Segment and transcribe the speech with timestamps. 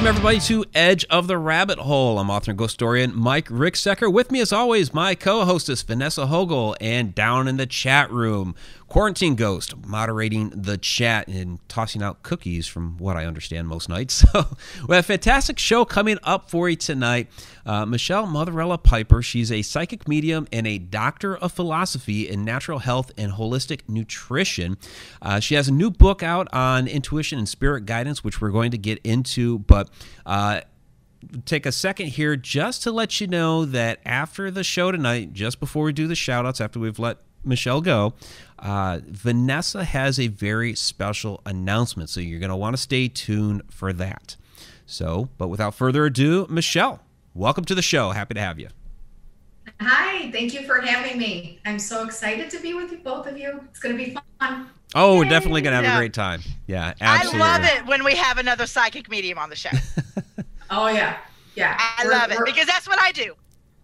[0.00, 2.18] Welcome, everybody, to Edge of the Rabbit Hole.
[2.18, 4.10] I'm author and ghost historian Mike Ricksecker.
[4.10, 8.54] With me, as always, my co hostess, Vanessa Hogel, and down in the chat room,
[8.90, 14.24] Quarantine Ghost, moderating the chat and tossing out cookies, from what I understand, most nights.
[14.32, 14.46] So,
[14.88, 17.28] we have a fantastic show coming up for you tonight.
[17.64, 22.80] Uh, Michelle Motherella Piper, she's a psychic medium and a doctor of philosophy in natural
[22.80, 24.76] health and holistic nutrition.
[25.22, 28.72] Uh, she has a new book out on intuition and spirit guidance, which we're going
[28.72, 29.88] to get into, but
[30.26, 30.60] uh,
[31.44, 35.60] take a second here just to let you know that after the show tonight, just
[35.60, 38.14] before we do the shout outs, after we've let Michelle go,
[38.60, 42.10] uh, Vanessa has a very special announcement.
[42.10, 44.36] So you're going to want to stay tuned for that.
[44.86, 47.00] So, but without further ado, Michelle,
[47.34, 48.10] welcome to the show.
[48.10, 48.68] Happy to have you.
[49.80, 51.58] Hi, thank you for having me.
[51.64, 53.60] I'm so excited to be with you, both of you.
[53.70, 54.68] It's going to be fun.
[54.94, 55.94] Oh, we're definitely going to have yeah.
[55.94, 56.42] a great time.
[56.66, 57.40] Yeah, absolutely.
[57.40, 59.70] I love it when we have another psychic medium on the show.
[60.70, 61.18] oh, yeah.
[61.54, 61.78] Yeah.
[61.78, 63.34] I we're, love it because that's what I do.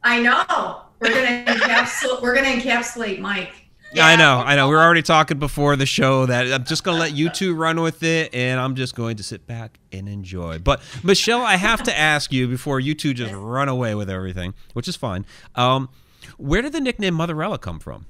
[0.03, 0.83] I know.
[0.99, 3.66] We're going to encapsulate we're going to encapsulate Mike.
[3.97, 4.69] Yeah, I know, I know.
[4.69, 7.55] We are already talking before the show that I'm just going to let you two
[7.55, 10.59] run with it, and I'm just going to sit back and enjoy.
[10.59, 14.53] But Michelle, I have to ask you before you two just run away with everything,
[14.75, 15.25] which is fine.
[15.55, 15.89] Um,
[16.37, 18.05] where did the nickname Motherella come from?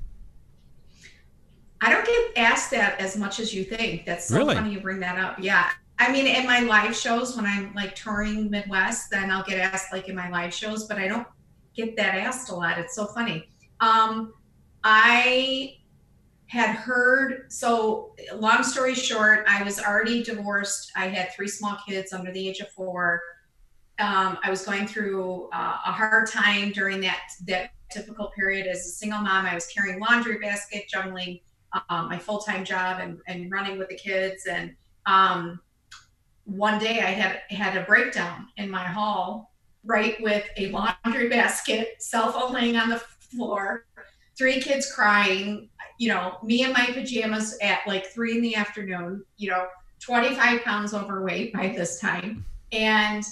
[1.81, 4.07] I don't get asked that as much as you think.
[4.07, 4.57] That's so really?
[4.57, 5.39] funny you bring that up.
[5.39, 5.71] Yeah.
[6.01, 9.93] I mean, in my live shows, when I'm like touring Midwest, then I'll get asked
[9.93, 11.29] like in my live shows, but I don't
[11.77, 12.77] get that asked a lot.
[12.77, 13.49] It's so funny.
[13.79, 14.33] Um,
[14.89, 15.79] I
[16.47, 20.93] had heard, so long story short, I was already divorced.
[20.95, 23.21] I had three small kids under the age of four.
[23.99, 28.87] Um, I was going through uh, a hard time during that that typical period as
[28.87, 29.45] a single mom.
[29.45, 31.41] I was carrying laundry basket, juggling
[31.91, 34.47] um, my full time job, and, and running with the kids.
[34.47, 34.77] And
[35.07, 35.59] um,
[36.45, 39.53] one day, I had had a breakdown in my hall,
[39.83, 43.85] right with a laundry basket, cell phone laying on the floor,
[44.37, 49.25] three kids crying, you know, me in my pajamas at like three in the afternoon,
[49.37, 49.67] you know,
[50.01, 52.45] 25 pounds overweight by this time.
[52.73, 53.25] And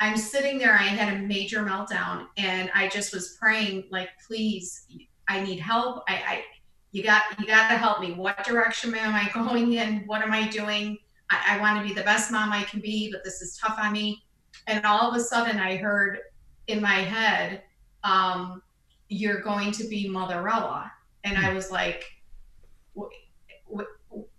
[0.00, 4.86] I'm sitting there, I had a major meltdown and I just was praying, like, please,
[5.28, 6.02] I need help.
[6.08, 6.44] I, I
[6.92, 8.12] you got you got to help me.
[8.12, 10.00] What direction am I going in?
[10.06, 10.98] What am I doing?
[11.30, 13.78] I, I want to be the best mom I can be, but this is tough
[13.78, 14.22] on me.
[14.66, 16.18] And all of a sudden I heard
[16.66, 17.62] in my head,
[18.02, 18.62] um,
[19.10, 20.90] you're going to be Motherella.
[21.24, 21.56] And I hmm.
[21.56, 22.04] was like,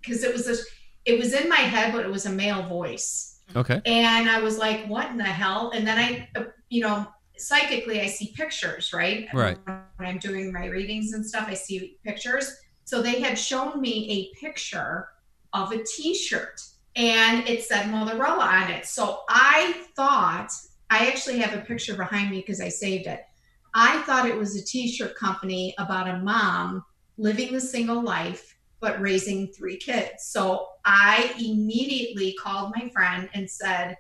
[0.01, 0.67] because it was this,
[1.05, 3.41] it was in my head, but it was a male voice.
[3.55, 3.81] Okay.
[3.85, 5.71] And I was like, what in the hell?
[5.75, 6.27] And then I,
[6.69, 7.05] you know,
[7.37, 9.27] psychically, I see pictures, right?
[9.33, 9.57] Right.
[9.65, 12.55] When I'm doing my readings and stuff, I see pictures.
[12.85, 15.09] So they had shown me a picture
[15.53, 16.61] of a T-shirt,
[16.95, 18.85] and it said Motherella on it.
[18.85, 20.51] So I thought
[20.89, 23.21] I actually have a picture behind me because I saved it.
[23.73, 26.83] I thought it was a t-shirt company about a mom
[27.17, 30.23] living the single life but raising three kids.
[30.25, 33.95] So I immediately called my friend and said,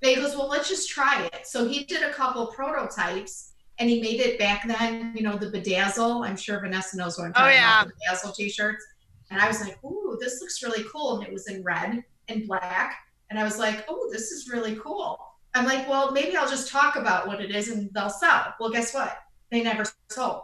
[0.01, 1.45] And he goes, well, let's just try it.
[1.45, 5.47] So he did a couple prototypes and he made it back then, you know, the
[5.51, 6.25] bedazzle.
[6.27, 7.81] I'm sure Vanessa knows what I'm Oh, talking yeah.
[7.81, 7.93] about.
[7.93, 8.85] The bedazzle t-shirts.
[9.31, 11.17] And I was like, ooh, this looks really cool.
[11.19, 12.95] And it was in red and black.
[13.29, 15.19] And I was like, oh, this is really cool.
[15.53, 18.53] I'm like, well, maybe I'll just talk about what it is and they'll sell.
[18.59, 19.17] Well, guess what?
[19.51, 20.43] They never sold.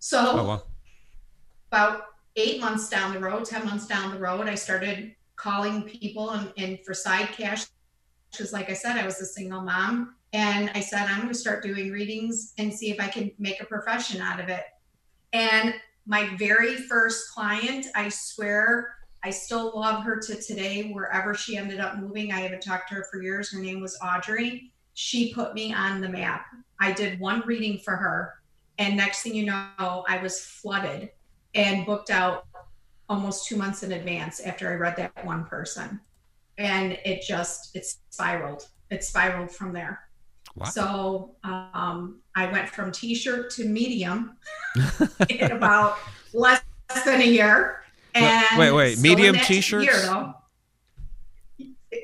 [0.00, 0.66] So Oh well.
[1.70, 2.02] about
[2.36, 6.52] eight months down the road, 10 months down the road, I started calling people and,
[6.56, 7.66] and for side cash,
[8.36, 10.14] because like I said, I was a single mom.
[10.32, 13.60] And I said, I'm going to start doing readings and see if I can make
[13.60, 14.64] a profession out of it.
[15.32, 15.74] And
[16.06, 18.94] my very first client, I swear,
[19.24, 22.32] I still love her to today, wherever she ended up moving.
[22.32, 23.52] I haven't talked to her for years.
[23.52, 24.72] Her name was Audrey.
[24.94, 26.46] She put me on the map.
[26.80, 28.34] I did one reading for her.
[28.78, 31.10] And next thing you know, I was flooded
[31.54, 32.46] and booked out
[33.08, 36.00] almost two months in advance after I read that one person.
[36.58, 38.68] And it just, it spiraled.
[38.90, 40.00] It spiraled from there.
[40.56, 40.66] Wow.
[40.66, 44.36] So um, I went from t-shirt to medium
[45.28, 45.98] in about
[46.32, 46.62] less
[47.04, 47.84] than a year.
[48.14, 49.84] And wait, wait, medium t-shirts?
[49.84, 50.34] Year, though.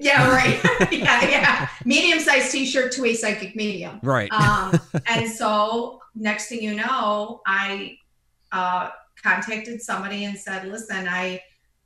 [0.01, 0.61] Yeah, right.
[0.93, 1.69] yeah, yeah.
[1.85, 4.01] Medium sized t-shirt to a psychic medium.
[4.03, 4.31] Right.
[4.33, 7.97] Um, and so next thing you know, I
[8.51, 8.91] uh,
[9.23, 11.41] contacted somebody and said, listen, I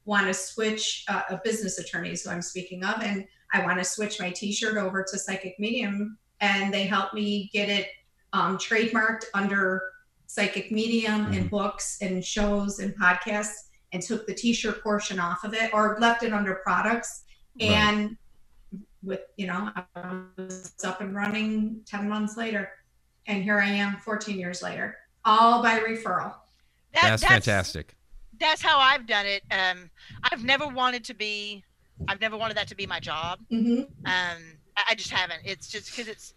[0.07, 3.79] want to switch uh, a business attorney is who I'm speaking of, and I want
[3.79, 6.17] to switch my t-shirt over to psychic medium.
[6.41, 7.89] And they helped me get it
[8.33, 9.83] um, trademarked under
[10.27, 11.51] psychic medium in Mhm.
[11.51, 16.23] books and shows and podcasts and took the t-shirt portion off of it or left
[16.25, 17.23] it under products
[17.61, 17.71] Right.
[17.71, 18.17] and
[19.03, 22.69] with you know i was up and running 10 months later
[23.29, 26.35] and here i am 14 years later all by referral
[26.93, 27.95] That- that's, fantastic.
[28.39, 29.43] That's how I've done it.
[29.51, 29.91] Um,
[30.31, 31.65] I've never wanted to be.
[32.09, 33.39] I've never wanted that to be my job.
[33.51, 34.43] hmm Um,
[34.89, 35.41] I, just haven't.
[35.45, 36.35] It's just because it's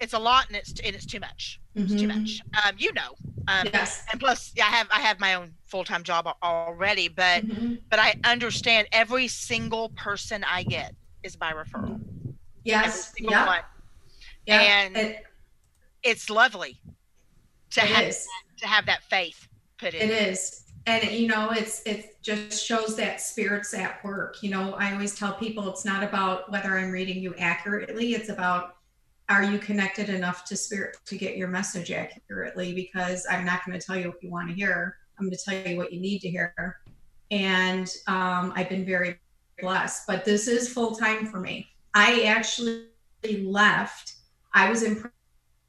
[0.00, 1.60] it's a lot and it's and it's too much.
[1.74, 2.40] It's too much.
[2.64, 3.14] Um, you know.
[3.48, 7.08] Um, yes and plus, yeah, I have I have my own full time job already,
[7.08, 7.78] but Mhm.
[7.88, 11.94] but I understand every single person I get is by referral.
[11.94, 12.34] Every
[12.64, 13.60] yes yeah one.
[14.46, 15.24] yeah And it,
[16.02, 16.78] It's lovely
[17.70, 18.14] to have
[18.58, 19.48] to have that faith
[19.78, 20.10] put in.
[20.10, 20.62] It is.
[20.86, 24.42] And you know, it's it just shows that spirits at work.
[24.42, 28.28] You know, I always tell people it's not about whether I'm reading you accurately, it's
[28.28, 28.76] about
[29.28, 32.72] are you connected enough to spirit to get your message accurately?
[32.72, 34.98] Because I'm not going to tell you what you want to hear.
[35.18, 36.78] I'm going to tell you what you need to hear.
[37.32, 39.18] And um, I've been very
[39.60, 41.68] blessed, but this is full time for me.
[41.94, 42.86] I actually
[43.42, 44.14] left.
[44.54, 45.04] I was in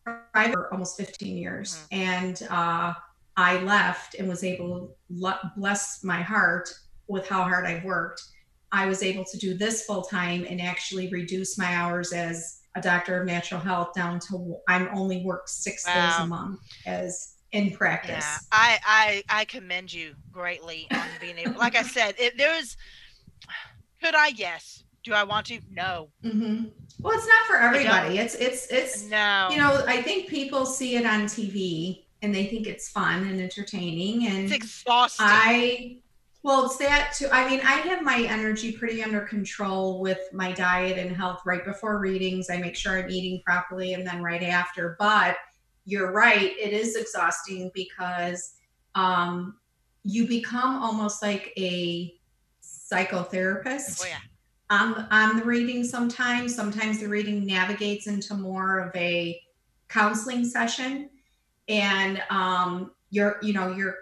[0.03, 2.93] private for almost 15 years, and uh,
[3.37, 6.69] I left and was able, lo- bless my heart
[7.07, 8.21] with how hard I've worked.
[8.71, 12.81] I was able to do this full time and actually reduce my hours as a
[12.81, 17.71] doctor of natural health down to I'm only work six days a month as in
[17.71, 18.25] practice.
[18.25, 21.53] Yeah, I, I I commend you greatly on being able.
[21.57, 22.75] Like I said, it, there's.
[24.03, 24.27] Could I?
[24.35, 24.83] Yes.
[25.03, 25.59] Do I want to?
[25.71, 26.09] No.
[26.21, 26.65] hmm
[26.99, 28.17] Well, it's not for everybody.
[28.17, 29.47] It's it's it's No.
[29.49, 33.39] you know I think people see it on TV and they think it's fun and
[33.39, 35.25] entertaining and it's exhausting.
[35.27, 35.97] I
[36.43, 37.27] well, it's that too.
[37.31, 41.65] I mean, I have my energy pretty under control with my diet and health right
[41.65, 42.49] before readings.
[42.49, 44.95] I make sure I'm eating properly and then right after.
[44.97, 45.35] But
[45.83, 48.53] you're right, it is exhausting because
[48.95, 49.57] um,
[50.03, 52.13] you become almost like a
[52.61, 54.19] psychotherapist oh yeah.
[54.69, 59.41] on on the reading sometimes sometimes the reading navigates into more of a
[59.89, 61.09] counseling session
[61.67, 63.95] and um you're you know you're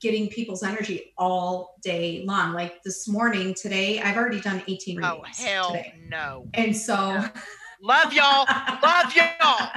[0.00, 5.04] getting people's energy all day long like this morning today i've already done 18 readings
[5.38, 6.46] Oh hell today no.
[6.54, 7.22] and so
[7.80, 8.44] Love y'all.
[8.82, 9.70] Love y'all.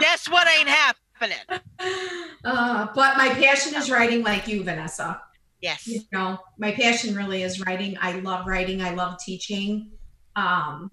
[0.00, 1.36] Guess what ain't happening?
[2.42, 5.20] uh, but my passion is writing like you vanessa
[5.60, 5.86] Yes.
[5.86, 9.90] you know my passion really is writing i love writing i love teaching
[10.36, 10.90] um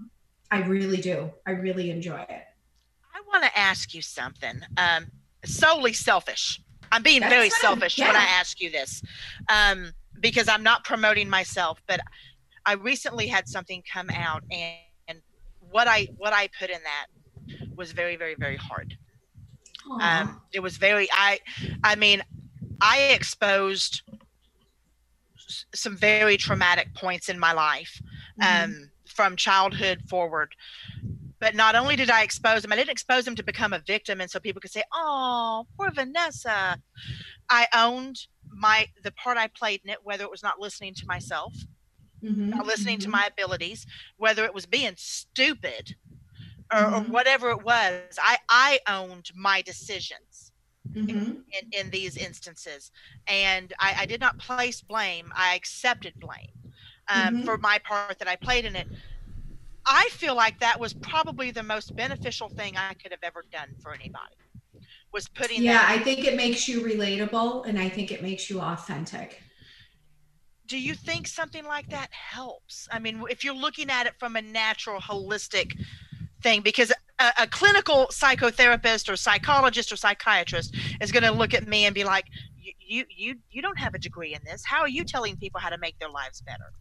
[0.49, 2.43] i really do i really enjoy it
[3.13, 4.59] I want to ask you something.
[4.75, 5.05] Um,
[5.45, 6.61] solely selfish.
[6.91, 9.01] I'm being That's very selfish when I ask you this,
[9.49, 11.81] um, because I'm not promoting myself.
[11.87, 12.01] But
[12.65, 14.75] I recently had something come out, and,
[15.07, 15.21] and
[15.59, 17.07] what I what I put in that
[17.75, 18.97] was very very very hard.
[19.99, 21.39] Um, it was very I
[21.83, 22.21] I mean
[22.81, 24.01] I exposed
[25.37, 27.99] s- some very traumatic points in my life
[28.39, 28.63] Mhm.
[28.65, 30.55] um, from childhood forward.
[31.41, 34.21] But not only did I expose them, I didn't expose them to become a victim,
[34.21, 36.79] and so people could say, "Oh, poor Vanessa."
[37.49, 41.05] I owned my the part I played in it, whether it was not listening to
[41.07, 41.53] myself,
[42.21, 42.51] Mhm.
[42.57, 43.11] not listening to Mhm.
[43.11, 43.85] my abilities,
[44.17, 45.95] whether it was being stupid,
[46.71, 47.11] or, or Mhm.
[47.11, 48.19] whatever it was.
[48.21, 50.51] I I owned my decisions
[50.95, 51.43] Mhm.
[51.51, 52.91] in, in these instances,
[53.27, 55.31] and I, I did not place blame.
[55.35, 56.53] I accepted blame
[57.09, 57.45] um, Mhm.
[57.45, 58.87] for my part that I played in it.
[59.85, 63.75] I feel like that was probably the most beneficial thing I could have ever done
[63.81, 64.35] for anybody.
[65.11, 65.83] Was putting Yeah.
[65.85, 69.41] I think it makes you relatable and I think it makes you authentic.
[70.67, 72.87] do you think something like that helps?
[72.89, 75.73] I mean, if you're looking at it from a natural, holistic
[76.41, 81.67] thing, because a, a clinical psychotherapist or psychologist or psychiatrist is going to look at
[81.67, 82.25] me and be like,
[82.57, 84.63] "You, you, you, you don't have a degree in this.
[84.65, 86.71] How are you telling people how to make their lives better?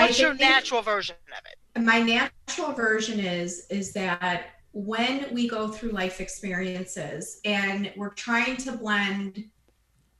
[0.00, 5.68] What's your natural version of it?" my natural version is is that when we go
[5.68, 9.44] through life experiences and we're trying to blend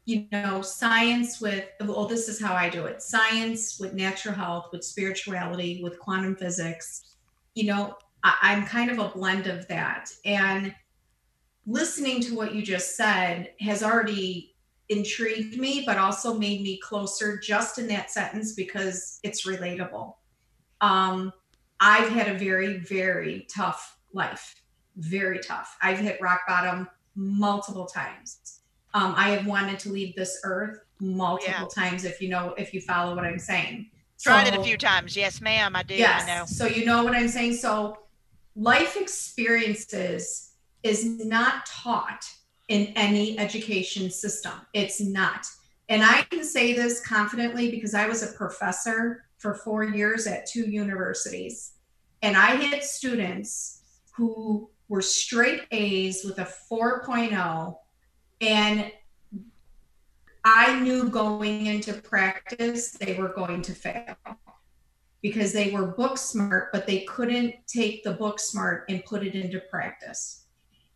[0.06, 4.68] you know science with well this is how i do it science with natural health
[4.72, 7.16] with spirituality with quantum physics
[7.54, 10.74] you know I, i'm kind of a blend of that and
[11.66, 14.49] listening to what you just said has already
[14.90, 20.14] intrigued me but also made me closer just in that sentence because it's relatable
[20.80, 21.32] um
[21.80, 24.54] I've had a very, very tough life.
[24.96, 25.76] Very tough.
[25.80, 28.60] I've hit rock bottom multiple times.
[28.92, 32.04] Um, I have wanted to leave this earth multiple times.
[32.04, 33.90] If you know, if you follow what I'm saying.
[34.20, 35.16] Tried it a few times.
[35.16, 35.74] Yes, ma'am.
[35.74, 35.94] I do.
[35.94, 36.24] Yes.
[36.24, 36.44] I know.
[36.44, 37.54] So you know what I'm saying.
[37.54, 37.96] So
[38.54, 42.26] life experiences is not taught
[42.70, 44.52] in any education system.
[44.72, 45.44] It's not.
[45.88, 50.46] And I can say this confidently because I was a professor for four years at
[50.46, 51.72] two universities.
[52.22, 53.82] And I had students
[54.14, 57.76] who were straight A's with a 4.0.
[58.40, 58.92] And
[60.44, 64.14] I knew going into practice they were going to fail
[65.22, 69.34] because they were book smart, but they couldn't take the book smart and put it
[69.34, 70.46] into practice.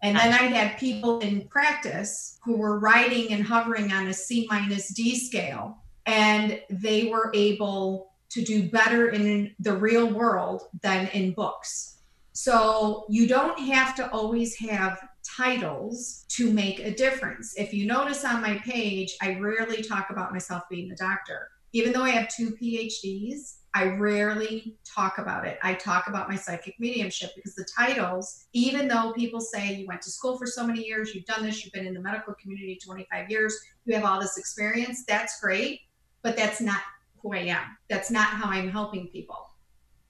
[0.04, 4.46] And then I had people in practice who were riding and hovering on a C
[4.50, 11.06] minus D scale, and they were able to do better in the real world than
[11.14, 12.00] in books.
[12.32, 17.54] So you don't have to always have titles to make a difference.
[17.56, 21.48] If you notice on my page, I rarely talk about myself being a doctor.
[21.72, 25.58] Even though I have two PhDs, I rarely talk about it.
[25.62, 30.00] I talk about my psychic mediumship because the titles, even though people say you went
[30.02, 32.78] to school for so many years, you've done this, you've been in the medical community
[32.84, 35.80] 25 years, you have all this experience, that's great,
[36.22, 36.82] but that's not
[37.20, 37.76] who I am.
[37.90, 39.44] That's not how I'm helping people.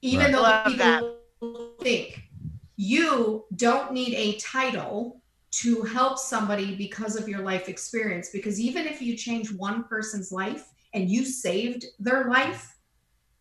[0.02, 0.32] Even Right.
[0.32, 2.20] though Love people think
[2.76, 8.28] you don't need a title to help somebody because of your life experience.
[8.30, 12.73] Because even if you change one person's life and you saved their life,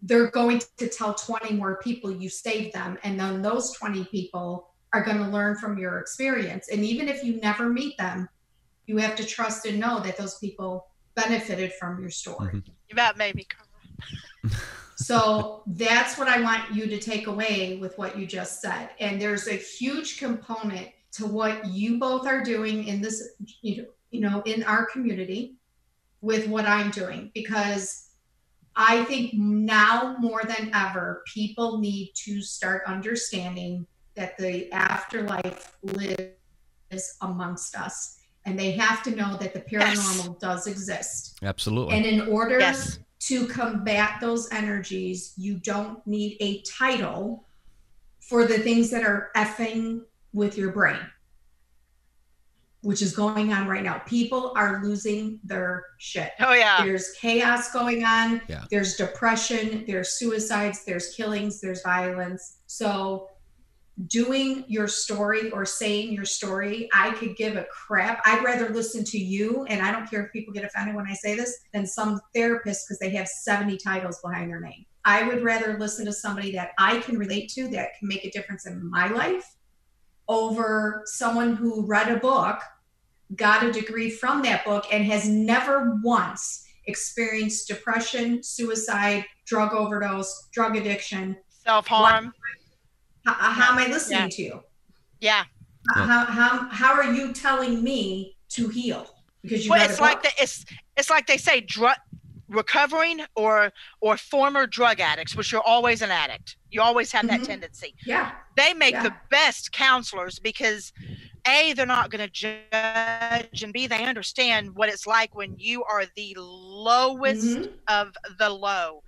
[0.04, 2.98] they're going to tell 20 more people you saved them.
[3.04, 6.68] And then those 20 people are going to learn from your experience.
[6.70, 8.28] And even if you never meet them,
[8.86, 12.54] you have to trust and know that those people benefited from your story.
[12.54, 12.66] Mhm.
[12.66, 14.52] You about made me cry.
[14.96, 18.90] So that's what I want you to take away with what you just said.
[19.00, 23.30] And there's a huge component to what you both are doing in this,
[23.62, 25.56] you know, you know, in our community
[26.22, 28.10] with what I'm doing because
[28.76, 37.18] I think now more than ever, people need to start understanding that the afterlife lives
[37.22, 38.18] amongst us.
[38.46, 41.40] And they have to know that the paranormal does exist.
[41.44, 41.96] Absolutely.
[41.96, 43.00] And in order Yes.
[43.22, 47.46] to combat those energies, you don't need a title
[48.20, 50.02] for the things that are effing
[50.34, 51.00] with your brain,
[52.84, 54.00] which is going on right now.
[54.06, 56.32] People are losing their shit.
[56.40, 56.84] Oh yeah.
[56.84, 58.42] There's chaos going on.
[58.48, 58.66] Yeah.
[58.70, 59.86] There's depression.
[59.88, 60.84] There's suicides.
[60.86, 61.62] There's killings.
[61.62, 62.58] There's violence.
[62.68, 63.30] So,
[64.08, 68.22] doing your story or saying your story, I could give a crap.
[68.26, 71.14] I'd rather listen to you, and I don't care if people get offended when I
[71.14, 74.86] say this, than some therapist because they have 70 titles behind their name.
[75.06, 78.32] I would rather listen to somebody that I can relate to that can make a
[78.32, 79.46] difference in my life
[80.28, 82.60] over someone who read a book,
[83.36, 90.50] got a degree from that book, and has never once experienced depression, suicide, drug overdose,
[90.52, 91.36] drug addiction.
[91.50, 92.34] Self harm.
[93.26, 94.28] How, how am I listening Yeah.
[94.30, 94.64] to you?
[95.22, 95.44] Yeah.
[95.96, 96.06] Yeah.
[96.06, 99.08] How, how, how are you telling me to heal?
[99.42, 100.66] Because you Well, it's like the, it's
[100.98, 101.98] it's like they say drug
[102.48, 106.58] recovering or or former drug addicts, which you're always an addict.
[106.70, 107.46] You always have that Mhm.
[107.48, 107.96] tendency.
[108.06, 108.32] yeah.
[108.56, 110.94] They make the best counselors because
[111.48, 115.84] a they're not going to judge and b they understand what it's like when you
[115.84, 117.72] are the lowest Mhm.
[117.88, 119.04] of the low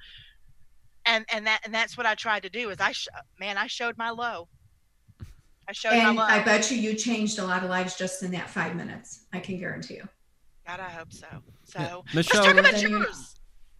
[1.05, 3.07] and and that and that's what i tried to do is i sh-
[3.39, 4.47] man i showed my low
[5.67, 6.29] I showed and my love.
[6.29, 9.25] I bet you you changed a lot of lives just in that five minutes.
[9.33, 10.07] I can guarantee you.
[10.67, 11.25] God, I hope so.
[11.63, 12.01] So Yeah.
[12.13, 13.39] let's talk about Then you- yours.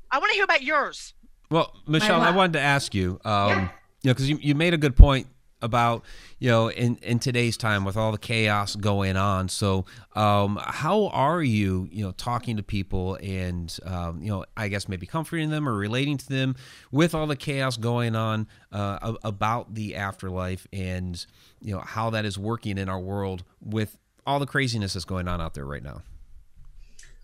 [0.09, 1.13] I want to hear about yours.
[1.51, 3.55] Well, Michelle, I wanted to ask you, um, Yeah.
[4.01, 5.27] you know, because you, you made a good point
[5.65, 6.05] about,
[6.39, 9.50] you know, in, in today's time with all the chaos going on.
[9.50, 14.69] So, um, how are you, you know, talking to people and, um, you know, I
[14.69, 16.55] guess maybe comforting them or relating to them
[16.91, 21.25] with all the chaos going on uh, about the afterlife and,
[21.62, 25.27] you know, how that is working in our world with all the craziness that's going
[25.27, 26.01] on out there right now?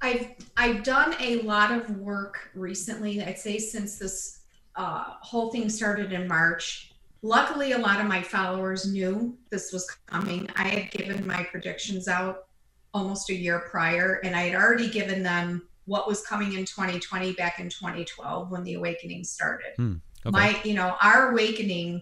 [0.02, 3.22] I've I've done a lot of work recently.
[3.22, 4.40] I'd say since this
[4.76, 6.91] uh, whole thing started in March.
[7.24, 10.50] Luckily, a lot of my followers knew this was coming.
[10.56, 12.46] I had given my predictions out
[12.94, 17.34] almost a year prior, and I had already given them what was coming in 2020
[17.34, 19.74] back in 2012 when the awakening started.
[19.76, 20.32] Hmm, okay.
[20.32, 22.02] my you know our awakening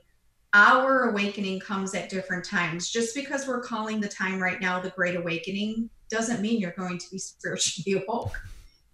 [0.53, 4.89] our awakening comes at different times just because we're calling the time right now the
[4.89, 8.39] great awakening doesn't mean you're going to be spiritually awoke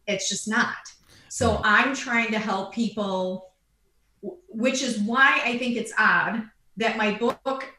[0.08, 0.76] it's just not
[1.30, 3.54] so i'm trying to help people
[4.50, 6.44] which is why i think it's odd
[6.78, 7.74] that my book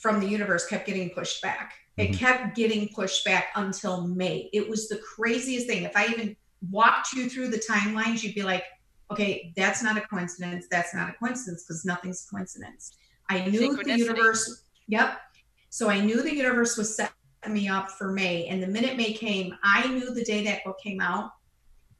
[0.00, 2.18] from the universe kept getting pushed back it Mhm.
[2.18, 6.36] kept getting pushed back until may it was the craziest thing if i even
[6.70, 8.64] walked you through the timelines you'd be like
[9.12, 10.66] okay, that's not a coincidence.
[10.70, 12.96] That's not a coincidence because nothing's a coincidence.
[13.28, 14.64] I knew the universe.
[14.88, 15.18] Yep.
[15.68, 17.12] So I knew the universe was setting
[17.48, 18.46] me up for May.
[18.46, 21.30] And the minute May came, I knew the day that book came out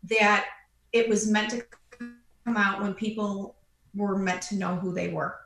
[0.04, 0.46] that
[0.92, 1.64] it was meant to
[1.98, 3.56] come out when people
[3.94, 5.36] were meant to know who they were,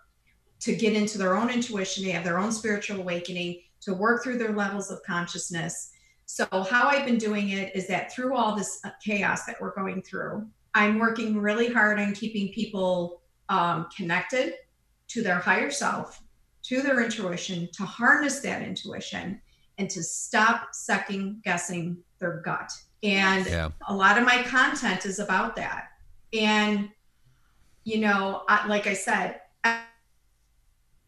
[0.61, 4.39] to get into their own intuition, they have their own spiritual awakening, to work through
[4.39, 5.93] their levels of consciousness.
[6.25, 9.75] So, how I've been doing it is that through all this uh, chaos that we're
[9.75, 14.55] going through, I'm working really hard on keeping people um, connected
[15.09, 16.21] to their higher self,
[16.65, 19.41] to their intuition, to harness that intuition,
[19.79, 22.73] and to stop second guessing their gut.
[23.03, 23.71] And Yeah.
[23.89, 25.91] a lot of my content is about that.
[26.33, 26.91] And,
[27.87, 29.41] you know, like I said,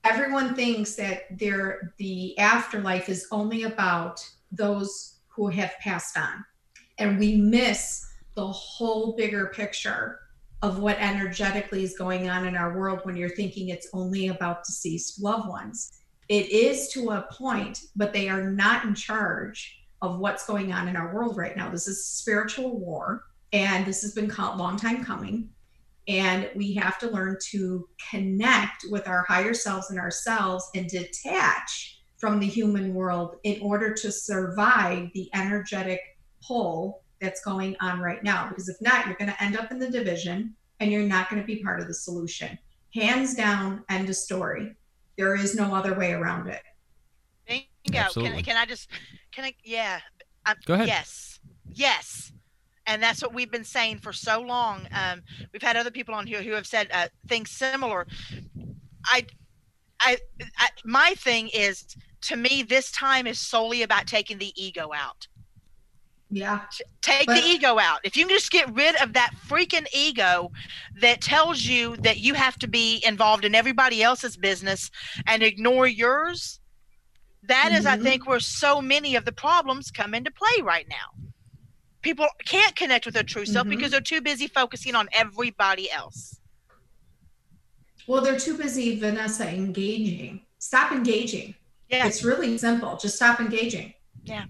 [0.04, 6.44] everyone thinks that their the afterlife is only about those who have passed on.
[6.98, 10.20] And we miss the whole bigger picture
[10.62, 14.62] of what energetically is going on in our world when you're thinking it's only about
[14.62, 16.00] deceased loved ones.
[16.28, 20.86] It is to a point, but they are not in charge of what's going on
[20.86, 21.70] in our world right now.
[21.70, 25.48] This is spiritual war, and this has been a long time coming.
[26.08, 32.00] And we have to learn to connect with our higher selves and ourselves and detach
[32.16, 36.00] from the human world in order to survive the energetic
[36.42, 38.48] pull that's going on right now.
[38.48, 41.42] Because if not, you're going to end up in the division and you're not going
[41.42, 42.58] to be part of the solution.
[42.94, 44.74] Hands down, end of story.
[45.16, 46.62] There is no other way around it.
[47.46, 47.66] Bingo.
[47.90, 48.42] Can, Absolutely.
[48.42, 48.88] can I just,
[49.32, 50.00] can I, yeah.
[50.46, 50.88] Um, Go ahead.
[50.88, 51.40] Yes.
[51.72, 52.32] Yes.
[52.88, 54.88] And that's what we've been saying for so long.
[54.92, 55.20] Um,
[55.52, 58.06] we've had other people on here who have said uh, things similar.
[59.04, 59.26] I,
[60.00, 60.16] I,
[60.58, 65.28] I, my thing is, to me, this time is solely about taking the ego out.
[66.30, 66.62] Yeah.
[67.02, 68.00] Take But- the ego out.
[68.04, 70.50] If you can just get rid of that freaking ego
[71.00, 74.90] that tells you that you have to be involved in everybody else's business
[75.26, 76.60] and ignore yours,
[77.44, 78.02] that is, I Mhm.
[78.02, 81.27] think, where so many of the problems come into play right now.
[82.02, 83.70] People can't connect with their true self Mhm.
[83.70, 86.40] because they're too busy focusing on everybody else.
[88.06, 90.42] Well, they're too busy, Vanessa, engaging.
[90.58, 91.54] Stop engaging.
[91.90, 92.06] Yeah.
[92.06, 92.96] It's really simple.
[92.96, 93.92] Just stop engaging.
[94.24, 94.46] Yeah.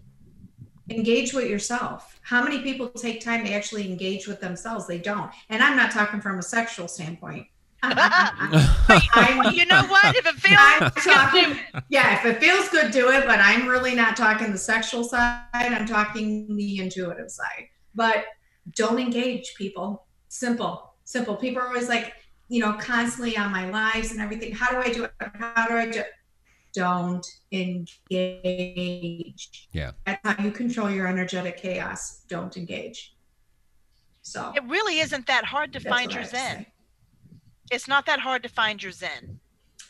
[0.90, 2.18] Engage with yourself.
[2.22, 4.86] How many people take time to actually engage with themselves?
[4.86, 5.30] They don't.
[5.48, 7.46] And I'm not talking from a sexual standpoint.
[7.82, 10.16] I'm, you know what?
[10.16, 13.26] If it feels I'm good, talking, yeah, if it feels good, do it.
[13.26, 15.44] But I'm really not talking the sexual side.
[15.52, 17.66] I'm talking the intuitive side.
[17.94, 18.24] But
[18.74, 20.06] don't engage people.
[20.28, 21.36] Simple, simple.
[21.36, 22.14] People are always like,
[22.48, 24.52] you know, constantly on my lives and everything.
[24.52, 25.12] How do I do it?
[25.20, 26.10] How do I do it?
[26.74, 28.08] Don't engage.
[29.72, 29.92] Yeah.
[30.04, 32.22] That's how you control your energetic chaos.
[32.28, 33.14] Don't engage.
[34.22, 36.66] So it really isn't that hard to find your have to zen.
[37.70, 37.74] Say.
[37.76, 39.40] It's not that hard to find your zen.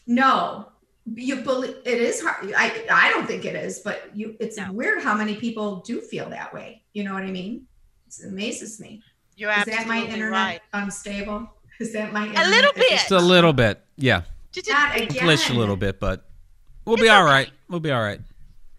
[0.07, 0.69] No,
[1.15, 2.53] you believe it is hard.
[2.57, 4.37] I I don't think it is, but you.
[4.41, 4.73] It's No.
[4.73, 6.83] weird how many people do feel that way.
[6.93, 7.67] You know what I mean?
[8.07, 9.03] It amazes me.
[9.37, 10.61] You're Is that my internet right.
[10.73, 11.49] unstable?
[11.81, 12.91] Is that my a little bit.
[12.91, 13.81] Just a little bit.
[13.97, 14.23] Yeah.
[14.51, 15.09] Just- Not again.
[15.27, 16.29] Glitched a little bit, but
[16.85, 17.33] we'll be It's all okay.
[17.33, 17.51] right.
[17.69, 18.21] We'll be all right.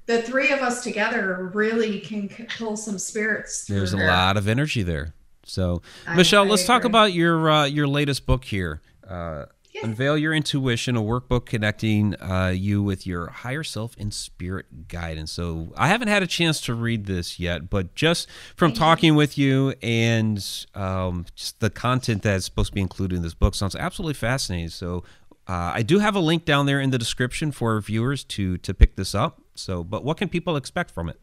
[0.08, 3.66] The three of us together really can pull some spirits.
[3.66, 5.14] through There's a lot of energy there.
[5.46, 8.82] So, I- Michelle, I let's talk about your uh, your latest book here.
[9.10, 9.46] Uh,
[9.84, 15.32] Unveil Your Intuition, a workbook connecting uh, you with your higher self and spirit guidance.
[15.32, 19.16] So I haven't had a chance to read this yet, but just from Thank talking
[19.16, 20.44] with you and
[20.76, 24.70] um, just the content that's supposed to be included in this book sounds absolutely fascinating.
[24.70, 25.04] So
[25.48, 28.74] uh, I do have a link down there in the description for viewers to to
[28.74, 29.42] pick this up.
[29.56, 31.20] So, but what can people expect from it?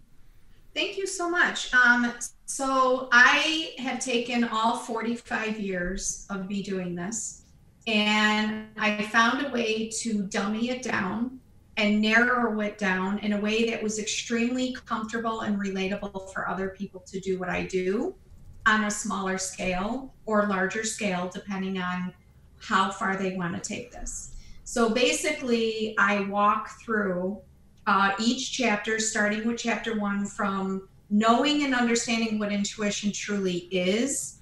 [0.75, 1.73] Thank you so much.
[1.73, 2.13] Um,
[2.45, 7.46] so I have taken all 45 years of me doing this,
[7.87, 11.41] and I found a way to dummy it down
[11.77, 16.71] and narrow it down in a way that was extremely comfortable and relatable for other
[16.71, 18.15] people to do what I do
[18.67, 22.13] on a smaller scale or larger scale, depending on
[22.59, 24.33] how far they want to take this.
[24.65, 27.39] So basically, I walk through
[27.87, 34.36] uh, each chapter, starting with chapter one, from knowing and understanding what intuition truly is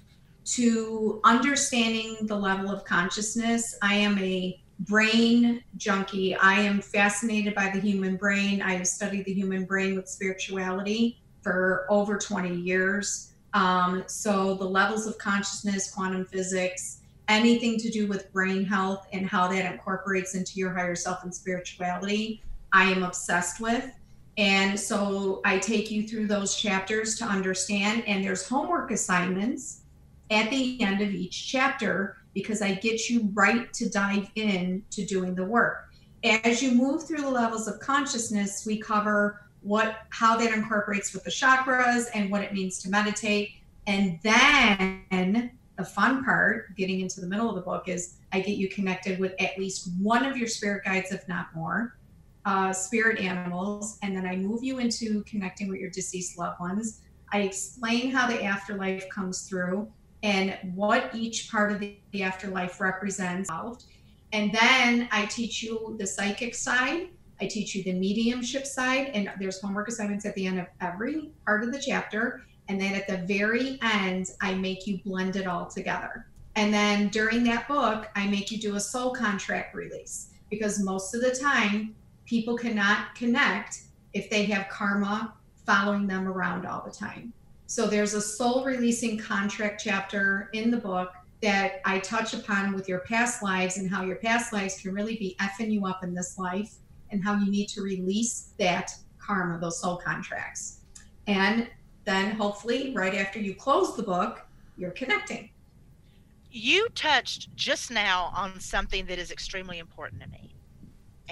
[0.45, 3.77] to understanding the level of consciousness.
[3.81, 6.35] I am a brain junkie.
[6.35, 8.61] I am fascinated by the human brain.
[8.61, 13.33] I have studied the human brain with spirituality for over 20 years.
[13.53, 19.25] Um, so, the levels of consciousness, quantum physics, anything to do with brain health and
[19.25, 23.89] how that incorporates into your higher self and spirituality, I am obsessed with.
[24.37, 28.03] And so I take you through those chapters to understand.
[28.05, 29.83] And there's homework assignments
[30.31, 35.05] at the end of each chapter because I get you right to dive in to
[35.05, 35.89] doing the work.
[36.23, 41.23] As you move through the levels of consciousness, we cover what how that incorporates with
[41.23, 43.49] the chakras and what it means to meditate.
[43.87, 48.57] And then the fun part, getting into the middle of the book, is I get
[48.57, 51.97] you connected with at least one of your spirit guides, if not more,
[52.45, 57.01] uh, spirit animals, and then I move you into connecting with your deceased loved ones.
[57.31, 59.91] I explain how the afterlife comes through
[60.25, 63.47] and what each part of the, the afterlife represents.
[64.33, 67.09] And then I teach you the psychic side.
[67.39, 71.31] I teach you the mediumship side, and there's homework assignments at the end of every
[71.45, 72.41] part of the chapter.
[72.67, 76.25] And then at the very end, I make you blend it all together.
[76.55, 81.13] And then during that book, I make you do a soul contract release because most
[81.13, 81.93] of the time,
[82.25, 83.83] people cannot connect
[84.13, 85.35] if they have karma
[85.67, 87.31] following them around all the time.
[87.67, 92.87] So there's a soul releasing contract chapter in the book that I touch upon with
[92.87, 96.13] your past lives and how your past lives can really be effing you up in
[96.13, 96.75] this life
[97.11, 100.81] and how you need to release that karma, those soul contracts.
[101.27, 101.67] And
[102.05, 104.45] then hopefully, right after you close the book,
[104.77, 105.49] you're connecting.
[106.51, 110.54] You touched just now on something that is extremely important to me.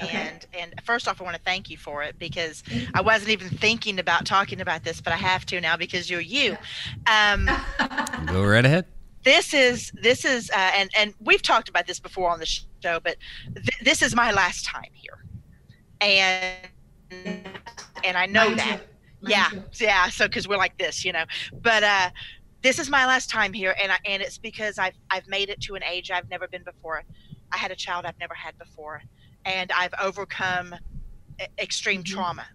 [0.01, 0.17] Okay.
[0.17, 3.49] And and first off, I want to thank you for it because I wasn't even
[3.49, 6.58] thinking about talking about this, but I have to now because you're you.
[7.06, 7.47] Um,
[8.25, 8.86] Go right ahead.
[9.23, 12.99] this is this is uh, and and we've talked about this before on the show,
[13.03, 13.17] but
[13.53, 15.23] th- this is my last time here,
[16.01, 16.58] and
[18.03, 18.79] and I know Mine that.
[18.79, 19.27] too.
[19.29, 19.63] Yeah too.
[19.86, 21.23] yeah so because we're like this you know
[21.62, 22.10] but uh
[22.62, 25.62] this is my last time here and I, and it's because i've i've made it
[25.62, 27.03] to an age i've never been before
[27.53, 29.01] i had a child i've never had before
[29.45, 30.75] and i've overcome
[31.60, 32.08] extreme Mhm.
[32.08, 32.45] trauma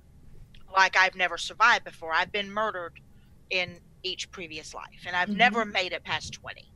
[0.74, 3.00] like i've never survived before i've been murdered
[3.50, 5.36] in each previous life and i've Mhm.
[5.36, 6.72] never made it past 20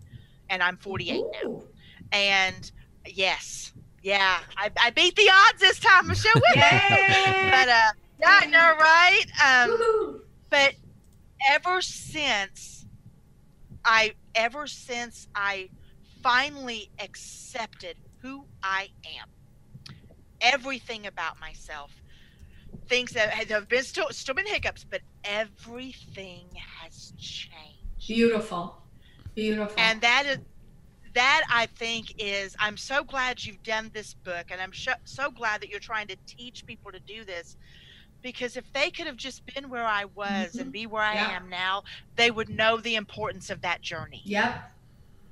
[0.51, 1.63] and i'm 48 now
[2.13, 2.73] and
[3.07, 3.73] yes
[4.03, 6.43] yeah i, I beat the odds this time michelle Woo!
[7.51, 10.21] But uh yeah i know right um Woohoo.
[10.51, 10.75] but
[11.49, 12.87] ever since
[13.85, 15.71] I ever since I
[16.23, 19.29] finally accepted who I am,
[20.43, 22.03] everything about myself,
[22.89, 26.49] things that have- have been still still been hiccups, but everything
[26.81, 28.07] has changed.
[28.07, 28.83] Beautiful.
[29.35, 29.75] Beautiful.
[29.79, 30.39] And that is
[31.15, 35.31] that I think is I'm so glad you've done this book and I'm so, so
[35.31, 37.57] glad that you're trying to teach people to do this
[38.23, 40.71] because if they could have just been where I was and mm-hmm.
[40.71, 41.37] be where I Yeah.
[41.37, 41.83] am now,
[42.17, 44.73] they would know the importance of that journey yep.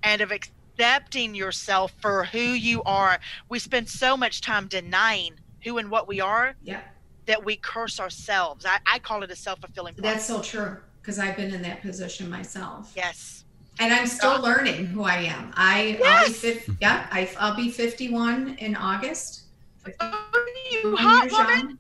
[0.02, 0.32] and of
[0.78, 3.18] accepting yourself for who you are.
[3.48, 6.84] We spend so much time denying who and what we are Yep.
[7.26, 8.64] that we curse ourselves.
[8.66, 12.28] I, I call it a self-fulfilling That's so true because I've been in that position
[12.30, 12.92] myself.
[12.96, 13.44] yes.
[13.78, 15.52] And I'm still Uh, learning who I am.
[15.56, 16.40] I I'll be Yes.
[16.40, 19.42] 50, yeah, I, I'll be 51 in August.
[19.84, 20.46] 51 Oh,
[20.82, 21.78] you hot woman.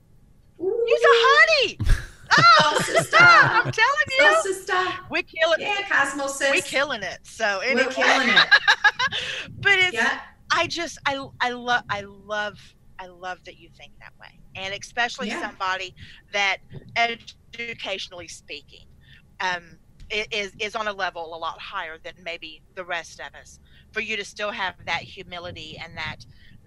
[0.60, 0.84] Ooh.
[0.86, 1.78] You's a honey.
[2.38, 3.16] Oh, sister.
[3.20, 4.34] I'm telling you.
[4.42, 4.78] So, sister.
[5.10, 5.60] we kill it.
[5.60, 6.50] Yeah, Cosmos sis.
[6.52, 7.18] We killing it.
[7.22, 8.36] So anyway, We're killing it.
[9.62, 10.20] but it's Yeah.
[10.52, 12.58] I just I I love I love
[12.98, 15.30] I love that you think that way, and especially Yeah.
[15.30, 15.94] somebody
[16.32, 16.58] that
[16.96, 18.86] educationally speaking,
[19.40, 23.58] um, is is on a level a lot higher than maybe the rest of us.
[23.92, 26.18] for you to still have that humility and that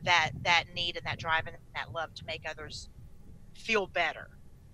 [0.03, 2.89] that that need and that drive and that love to make others
[3.55, 4.27] feel better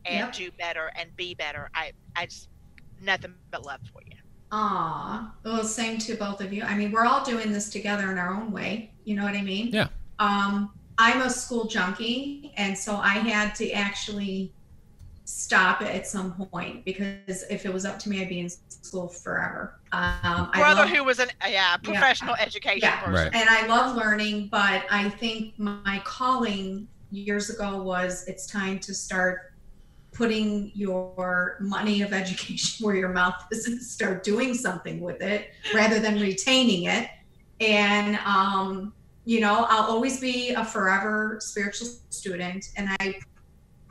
[0.06, 0.34] and Yep.
[0.34, 1.70] do better and be better.
[1.76, 2.50] I I just
[3.02, 4.19] nothing but love for you.
[4.52, 6.64] Aw, well, same to both of you.
[6.64, 8.92] I mean, we're all doing this together in our own way.
[9.06, 9.68] You know what I mean?
[9.68, 9.88] Yeah.
[10.20, 14.52] Um, I'm a school junkie, and so I had to actually
[15.26, 19.08] stop at some point because if it was up to me, I'd be in school
[19.08, 19.76] forever.
[19.92, 23.00] Um, I Brother love- who was an yeah professional education Yeah.
[23.02, 23.14] person.
[23.32, 23.36] Right.
[23.36, 28.94] and I love learning, but I think my calling years ago was it's time to
[28.94, 29.49] start
[30.20, 35.52] putting your money of education where your mouth is and start doing something with it
[35.74, 37.10] rather than retaining it.
[37.62, 43.20] And, um, you know, I'll always be a forever spiritual student, and I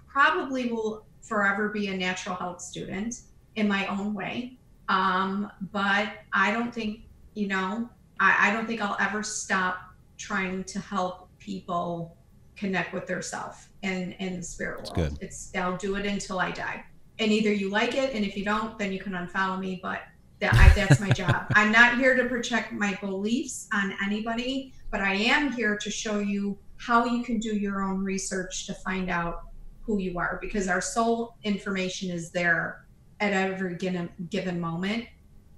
[0.07, 3.23] probably will forever be a natural health student
[3.57, 4.59] in my own way.
[4.91, 7.89] Um, but I don't think, you know,
[8.21, 9.79] I, I don't think I'll ever stop
[10.19, 12.18] trying to help people
[12.59, 15.11] connect with their self and in the spirit That's world.
[15.11, 15.19] good.
[15.23, 16.85] It's I'll do it until I die.
[17.21, 19.81] And either you like it, and if you don't, then you can unfollow me.
[19.83, 20.03] But
[20.41, 21.47] that I, that's my job.
[21.55, 26.21] I'm not here to project my beliefs on anybody, but I am here to show
[26.21, 29.41] you how you can do your own research to find out
[29.83, 32.85] who you are because our soul information is there
[33.21, 35.05] at every given given moment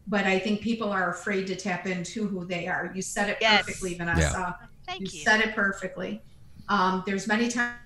[0.07, 3.37] but i think people are afraid to tap into who they are you said it
[3.41, 3.67] Yes.
[3.67, 5.25] perfectly vanessa Thank you you.
[5.25, 6.23] said it perfectly
[6.71, 7.77] um, there's many times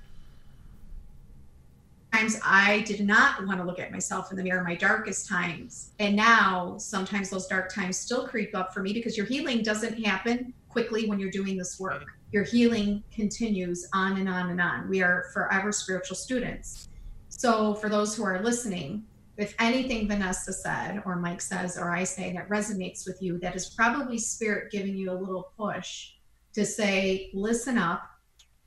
[2.13, 5.91] times i did not want to look at myself in the mirror my darkest times.
[5.99, 10.05] And now sometimes those dark times still creep up for me because your healing doesn't
[10.05, 12.05] happen quickly when you're doing this work.
[12.31, 14.89] Your healing continues on and on and on.
[14.89, 16.89] We are forever spiritual students.
[17.31, 19.05] So for those who are listening
[19.37, 23.57] if anything Vanessa said or Mike says or I say that resonates with you, that
[23.57, 26.13] is probably spirit giving you a little push
[26.53, 28.03] to say, listen up,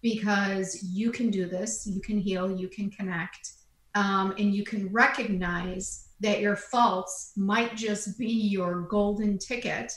[0.02, 3.52] because you can do this, you can heal, you can connect,
[3.96, 9.92] um, and you can recognize that your faults might just be your golden ticket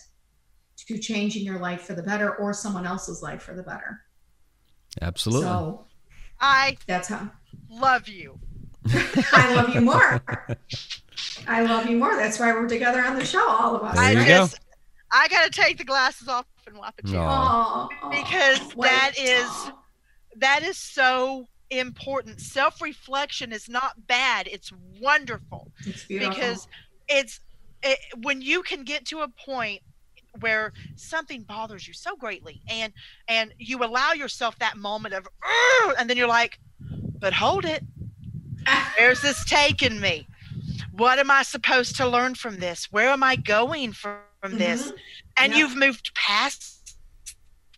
[0.87, 4.01] to changing your life for the better or someone else's life for the better.
[5.03, 5.47] Absolutely.
[5.47, 5.87] So
[6.41, 7.31] I that's how
[7.71, 8.39] love you.
[8.87, 10.23] I love you more.
[11.47, 12.17] I love you more.
[12.17, 13.95] That's why we're together on the show, all of us.
[13.97, 14.29] There I you right?
[14.29, 14.37] go.
[14.39, 14.59] just
[15.13, 17.21] I gotta take the glasses off and wipe a tear.
[17.21, 17.89] Aw.
[18.03, 18.09] Aw.
[18.11, 18.89] Because Wait.
[18.89, 19.77] that is- Aw.
[20.41, 22.41] That is so important.
[22.41, 24.49] Self-reflection is not bad.
[24.49, 25.71] It's wonderful.
[25.87, 26.35] It's beautiful.
[26.35, 26.69] because
[27.09, 27.41] it's
[27.83, 29.81] it, when you can get to a point
[30.41, 32.93] where something bothers you so greatly and
[33.27, 35.27] and you allow yourself that moment of
[35.99, 36.61] and then you're like
[37.19, 37.83] but hold it
[38.97, 40.29] where's this taking me
[40.93, 44.93] what am i supposed to learn from this where am i going from, from this
[44.93, 44.97] Mhm.
[45.39, 45.59] and Yeah.
[45.59, 46.97] you've moved past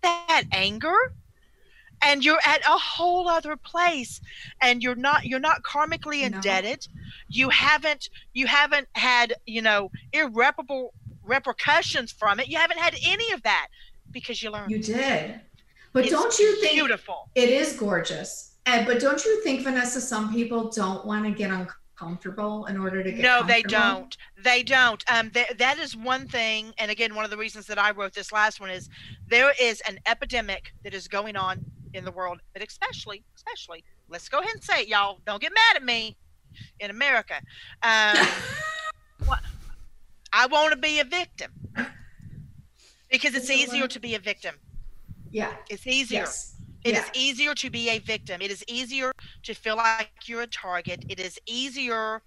[0.03, 1.15] that anger
[2.03, 4.21] and you're at a whole other place
[4.61, 6.37] and you're not you're not karmically No.
[6.37, 6.87] indebted.
[7.29, 12.49] You haven't you haven't had you know irreparable repercussions from it.
[12.49, 13.69] You haven't had any of that
[14.11, 14.71] because you learned.
[14.71, 15.41] You did.
[15.93, 17.29] But It's don't you think beautiful.
[17.35, 18.57] it is gorgeous?
[18.67, 23.03] And but don't you think, Vanessa, some people don't want to get uncomfortable in order
[23.03, 24.17] to get no they don't.
[24.43, 25.05] They don't.
[25.09, 28.13] Um th- that is one thing and again one of the reasons that i wrote
[28.13, 28.89] this last one is
[29.29, 34.29] there is an epidemic that is going on in the world but especially especially let's
[34.29, 36.17] go ahead and say it y'all don't get mad at me
[36.79, 37.43] in america
[37.83, 38.45] um
[39.25, 39.41] what
[40.33, 41.53] i want to be a victim
[43.11, 44.61] because it's easier to be a victim
[45.31, 45.55] Yeah.
[45.69, 46.57] it's easier Yes.
[46.85, 47.11] It is Yeah.
[47.15, 48.41] easier to be a victim.
[48.43, 49.13] It is easier
[49.45, 51.05] to feel like you're a target.
[51.09, 52.23] It is easier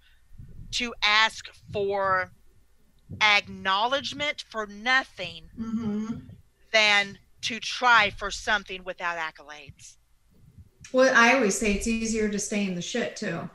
[0.72, 2.32] to ask for
[3.20, 6.06] acknowledgement for nothing hmm
[6.72, 9.96] than to try for something without accolades.
[10.92, 13.48] Well, I always say it's easier to stay in the shit too.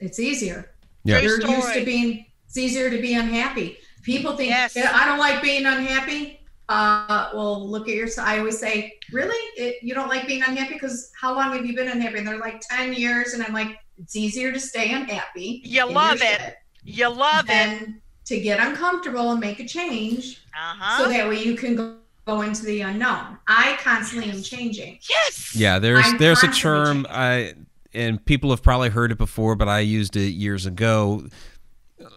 [0.00, 0.70] It's easier.
[1.04, 1.20] Yeah.
[1.20, 2.26] You're used to being.
[2.46, 3.78] It's easier to be unhappy.
[4.02, 4.74] People think, Yes.
[4.76, 6.40] "Yeah, I don't like being unhappy.
[6.68, 8.26] Uh, well, look at yourself.
[8.28, 11.74] I always say, really, it, you don't like being unhappy because how long have you
[11.74, 12.18] been unhappy?
[12.18, 15.62] And they're like ten years, and I'm like, it's easier to stay unhappy.
[15.64, 16.40] You love it.
[16.40, 16.54] shit
[16.84, 17.48] You love it.
[17.48, 21.96] than to get uncomfortable and make a change, Uh so that way you can go,
[22.26, 23.38] go into the unknown.
[23.46, 24.98] I constantly am changing.
[25.08, 25.54] Yes.
[25.56, 27.54] Yeah, there's I'm there's a constantly term I
[27.94, 31.26] and people have probably heard it before, but I used it years ago.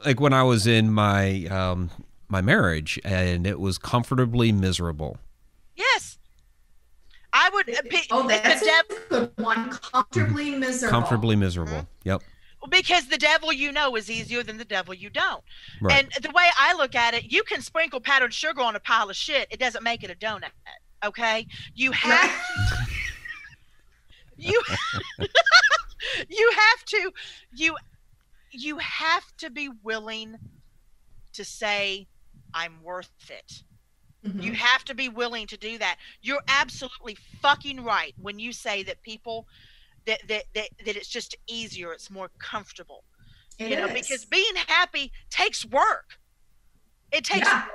[0.06, 1.89] Like when I was in my um,
[2.28, 5.18] my marriage, and it was comfortably miserable.
[5.76, 6.18] Yes.
[7.34, 7.70] I would.
[7.70, 9.70] Uh, Oh, the that's dev- a good one.
[9.72, 10.91] Comfortably miserable.
[10.91, 11.88] Comfortably miserable.
[12.04, 12.22] Yep.
[12.69, 15.43] Because the devil you know is easier than the devil you don't.
[15.82, 16.04] Right.
[16.04, 19.10] And the way I look at it, you can sprinkle powdered sugar on a pile
[19.10, 19.47] of shit.
[19.51, 20.51] It doesn't make it a donut.
[21.04, 21.47] Okay.
[21.73, 22.32] You have
[24.38, 24.62] you
[26.30, 27.12] you have to
[27.54, 27.75] you
[28.51, 30.36] you have to be willing
[31.34, 32.08] to say
[32.54, 33.63] i'm worth it
[34.25, 34.41] Mhm.
[34.41, 38.82] you have to be willing to do that you're absolutely fucking right when you say
[38.84, 39.47] that people
[40.08, 43.04] that that that, that it's just easier it's more comfortable
[43.60, 46.18] It you know because being happy takes work
[47.12, 47.63] it takes Yeah.
[47.63, 47.72] work.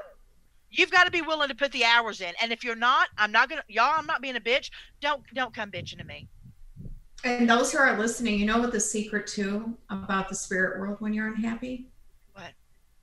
[0.71, 3.33] you've got to be willing to put the hours in and if you're not i'm
[3.33, 6.29] not gonna y'all i'm not being a bitch don't don't come bitching to me
[7.25, 10.97] And those who are listening, you know what the secret too about the spirit world
[11.01, 11.87] when you're unhappy?
[12.33, 12.53] What?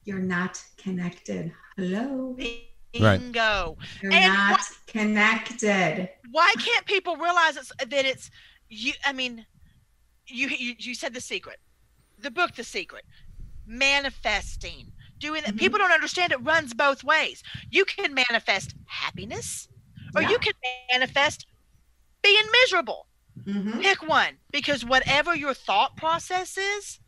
[0.05, 1.51] You're not connected.
[1.75, 2.35] Hello.
[2.99, 3.19] Right.
[3.21, 6.09] bingo You're And not what- connected.
[6.31, 8.31] why can't people realize it's, that it's
[8.69, 9.45] you i mean
[10.27, 11.59] you, you you said the secret
[12.19, 13.03] the book the secret
[13.65, 15.59] manifesting doing that Mhm.
[15.59, 19.67] people don't understand it runs both ways you can manifest happiness
[20.15, 20.29] or Yeah.
[20.31, 20.53] you can
[20.91, 21.45] manifest
[22.21, 23.07] being miserable
[23.45, 23.81] Mhm.
[23.81, 26.99] pick one because whatever your thought process is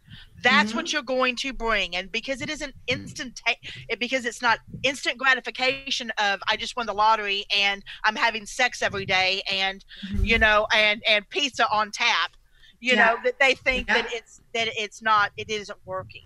[0.44, 3.42] that's what you're going to bring and because it isn't instant
[3.90, 8.46] it because it's not instant gratification of i just won the lottery and i'm having
[8.46, 10.26] sex every day and Mhm.
[10.26, 12.32] you know and and pizza on tap
[12.80, 13.06] you Yeah.
[13.08, 16.24] know that they think that it's that it's not it isn't working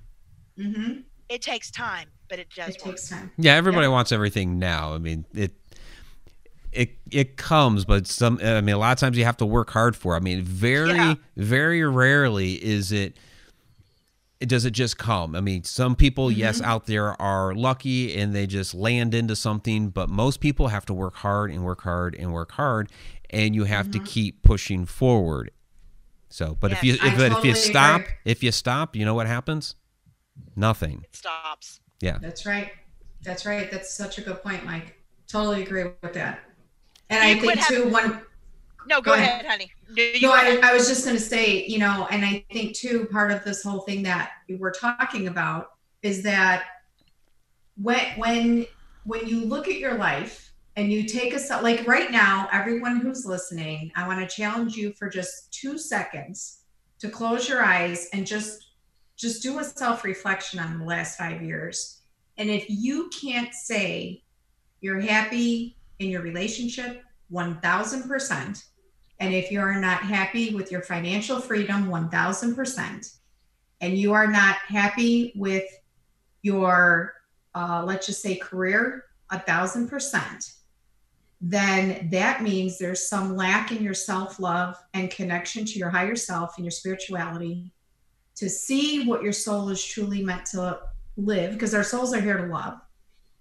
[0.60, 1.00] Mm-hmm.
[1.30, 3.32] it takes time but it does It work takes time.
[3.38, 3.92] Yeah, everybody Yeah.
[3.92, 4.94] wants everything now.
[4.94, 5.52] I mean, it
[6.72, 9.70] it it comes, but some I mean, a lot of times you have to work
[9.70, 10.14] hard for.
[10.14, 10.18] it.
[10.18, 11.16] I mean, very Yeah.
[11.38, 13.18] very rarely is it it
[14.50, 15.36] does it just come.
[15.36, 16.66] I mean, some people yes Mhm.
[16.66, 20.94] out there are lucky and they just land into something, but most people have to
[20.94, 22.92] work hard and work hard and work hard
[23.30, 24.06] and you have to Mhm.
[24.06, 25.52] keep pushing forward.
[26.30, 28.14] So, but if you if, but if you stop, agree.
[28.26, 29.76] if you stop, you know what happens?
[30.56, 31.02] Nothing.
[31.04, 32.18] it stops Yeah.
[32.20, 32.72] That's right.
[33.22, 33.72] That's right.
[33.72, 35.00] That's such a good point, Mike.
[35.28, 36.40] Totally agree with that.
[37.10, 38.22] And You I think too one
[38.88, 39.46] no go, Go ahead.
[39.46, 39.46] ahead.
[39.46, 39.72] honey
[40.22, 40.60] No, I.
[40.64, 43.64] I was just going to say, you know, and I think too, part of this
[43.64, 46.64] whole thing that we're talking about is that
[47.82, 48.66] when when
[49.06, 53.26] when you look at your life and you take a like right now, everyone who's
[53.26, 56.62] listening, I want to challenge you for just two seconds
[57.00, 58.70] to close your eyes and just
[59.16, 62.02] just do a self reflection on the last five years.
[62.38, 64.24] And if you can't say
[64.82, 68.64] you're happy in your relationship, one thousand percent
[69.24, 73.18] and if you're not happy with your financial freedom, 1000%,
[73.80, 75.64] and you are not happy with
[76.42, 77.14] your,
[77.56, 80.56] uh, let's just say, career, 1000%,
[81.40, 86.18] then that means there's some lack in your self love and connection to your higher
[86.18, 87.72] self and your spirituality
[88.36, 90.80] to see what your soul is truly meant to
[91.16, 92.78] live, because our souls are here to love.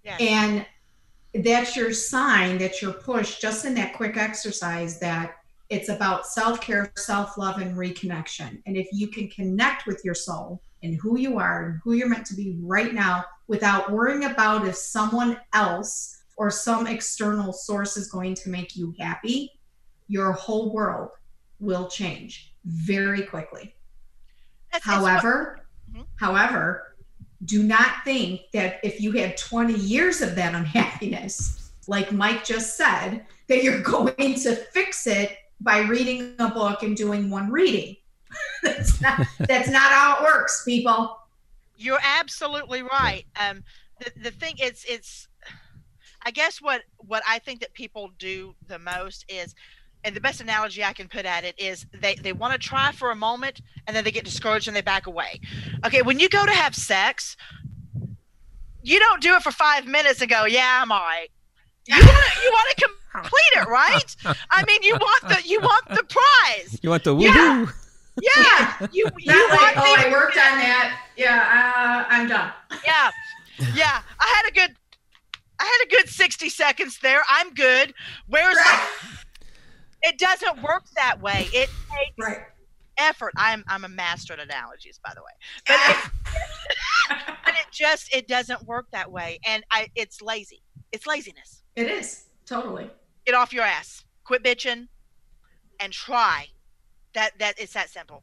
[0.04, 0.20] Yes.
[0.20, 0.64] And
[1.42, 5.38] that's your sign, that's your push, just in that quick exercise that
[5.72, 8.62] it's about self care, self love, and reconnection.
[8.66, 12.08] And if you can connect with your soul and who you are and who you're
[12.10, 17.96] meant to be right now without worrying about if someone else or some external source
[17.96, 19.50] is going to make you happy,
[20.08, 21.10] your whole world
[21.58, 23.74] will change very quickly.
[24.72, 26.04] That's- what- However, Mhm.
[26.16, 26.96] however,
[27.44, 32.76] do not think that if you had 20 years of that unhappiness, like Mike just
[32.76, 33.80] said, that you're
[34.16, 37.96] going to fix it by reading a book and doing one reading.
[38.62, 41.18] that's not that's not how it works, people.
[41.76, 43.24] You're absolutely right.
[43.38, 43.62] Um,
[44.00, 45.28] the the thing it's it's,
[46.24, 49.54] I guess what what I think that people do the most is,
[50.04, 52.92] and the best analogy I can put at it is they they want to try
[52.92, 55.40] for a moment and then they get discouraged and they back away.
[55.84, 57.36] Okay, when you go to have sex,
[58.82, 61.28] you don't do it for five minutes and go, yeah, I'm all right.
[61.86, 64.16] You want to you want to complete it, right?
[64.50, 66.78] I mean, you want the you want the prize.
[66.82, 67.32] You want the Yeah.
[67.32, 67.72] woohoo?
[68.20, 70.98] Yeah, you you like, want oh, the I worked on that.
[71.16, 72.52] Yeah, uh, I'm done.
[72.86, 73.10] yeah
[73.74, 74.74] yeah i had a good
[75.60, 77.92] i had a good 60 seconds there i'm good
[78.26, 78.88] where's Right.
[80.02, 82.38] it doesn't work that way it takes right.
[82.98, 85.32] effort i'm i'm a master at analogies by the way
[85.68, 86.10] but it,
[87.44, 91.88] but it just it doesn't work that way and i it's lazy it's laziness it
[91.88, 92.90] is totally.
[93.26, 94.88] Get off your ass quit bitching
[95.80, 96.46] and try
[97.14, 98.22] that that it's that simple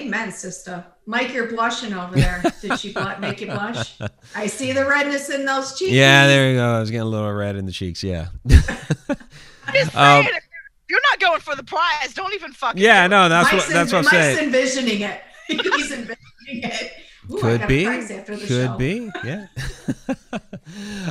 [0.00, 0.84] Amen, sister.
[1.06, 2.40] Mike, you're blushing over there.
[2.60, 3.98] Did she bl- make you blush?
[4.36, 5.90] I see the redness in those cheeks.
[5.90, 6.74] Yeah, there you go.
[6.76, 8.00] I was getting a little red in the cheeks.
[8.04, 8.28] Yeah.
[8.46, 10.44] Just Um, saying, if
[10.88, 13.08] you're not going for the prize don't even fucking yeah, do it.
[13.16, 14.22] no, that's Mike's what that's en- what I'm saying.
[14.22, 14.46] Mike's saying.
[14.86, 15.20] envisioning it.
[15.48, 16.92] He's investigating it.
[17.30, 17.84] Ooh, Could be.
[17.84, 18.76] prize after the Could show.
[18.76, 19.10] be.
[19.24, 19.46] Yeah.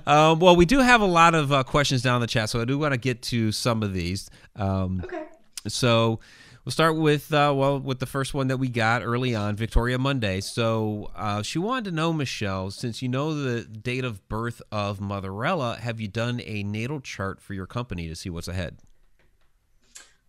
[0.08, 2.62] um, well, we do have a lot of uh, questions down in the chat, so
[2.62, 4.30] I do want to get to some of these.
[4.56, 5.24] Um, Okay.
[5.68, 6.20] so
[6.66, 9.98] we'll start with uh, well with the first one that we got early on, Victoria
[9.98, 10.42] Monday.
[10.42, 15.00] So uh, she wanted to know, Michelle, since you know the date of birth of
[15.00, 18.80] Motherella, have you done a natal chart for your company to see what's ahead?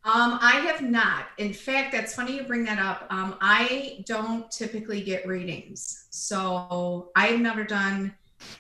[0.05, 1.29] Um, I have not.
[1.39, 3.07] In fact, that's funny you bring that up.
[3.11, 6.07] Um, I don't typically get readings.
[6.11, 8.13] So I have never done,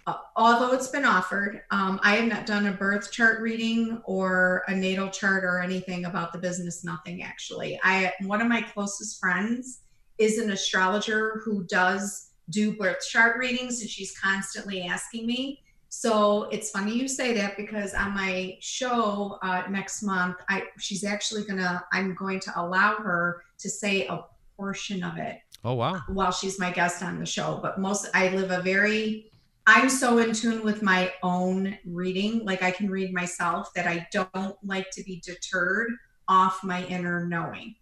[0.06, 4.62] uh, although it's been offered, um, I have not done a birth chart reading or
[4.68, 7.80] a natal chart or anything about the business, nothing actually.
[7.82, 9.80] I, one of my closest friends
[10.18, 15.61] is an astrologer who does do birth chart readings and she's constantly asking me.
[15.94, 21.04] So it's funny you say that because on my show uh, next month, I she's
[21.04, 24.24] actually gonna I'm going to allow her to say a
[24.56, 26.00] portion of it Oh wow.
[26.08, 27.58] while she's my guest on the show.
[27.60, 29.30] But most I live a very
[29.66, 34.08] I'm so in tune with my own reading, like I can read myself that I
[34.10, 35.90] don't like to be deterred
[36.26, 37.74] off my inner knowing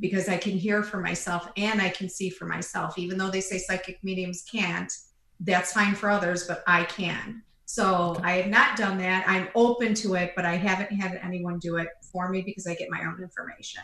[0.00, 2.98] because I can hear for myself and I can see for myself.
[2.98, 4.92] Even though they say psychic mediums can't,
[5.40, 7.42] that's fine for others, but I can.
[7.66, 9.24] So I have not done that.
[9.28, 12.74] I'm open to it, but I haven't had anyone do it for me because I
[12.74, 13.82] get my own information.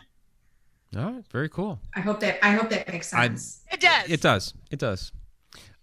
[0.95, 1.25] All right.
[1.31, 1.79] Very cool.
[1.95, 3.61] I hope that I hope that makes I- sense.
[3.71, 4.09] It does.
[4.09, 4.53] It does.
[4.71, 5.11] It does.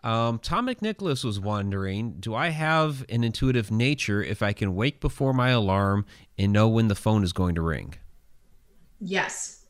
[0.02, 4.98] Um, Tom McNicholas was wondering Do I have an intuitive nature if I can wake
[5.00, 6.06] before my alarm
[6.38, 7.94] and know when the phone is going to ring?
[8.98, 9.66] Yes.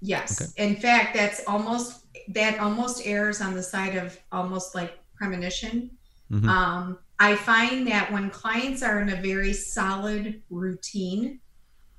[0.00, 0.40] Yes.
[0.40, 0.68] Okay.
[0.68, 5.90] In fact, that's almost that almost errs on the side of almost like premonition.
[6.32, 6.48] Mhm.
[6.48, 11.40] Um, I find that when clients are in a very solid routine,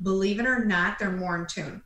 [0.02, 1.84] believe it or not, they're more in tune.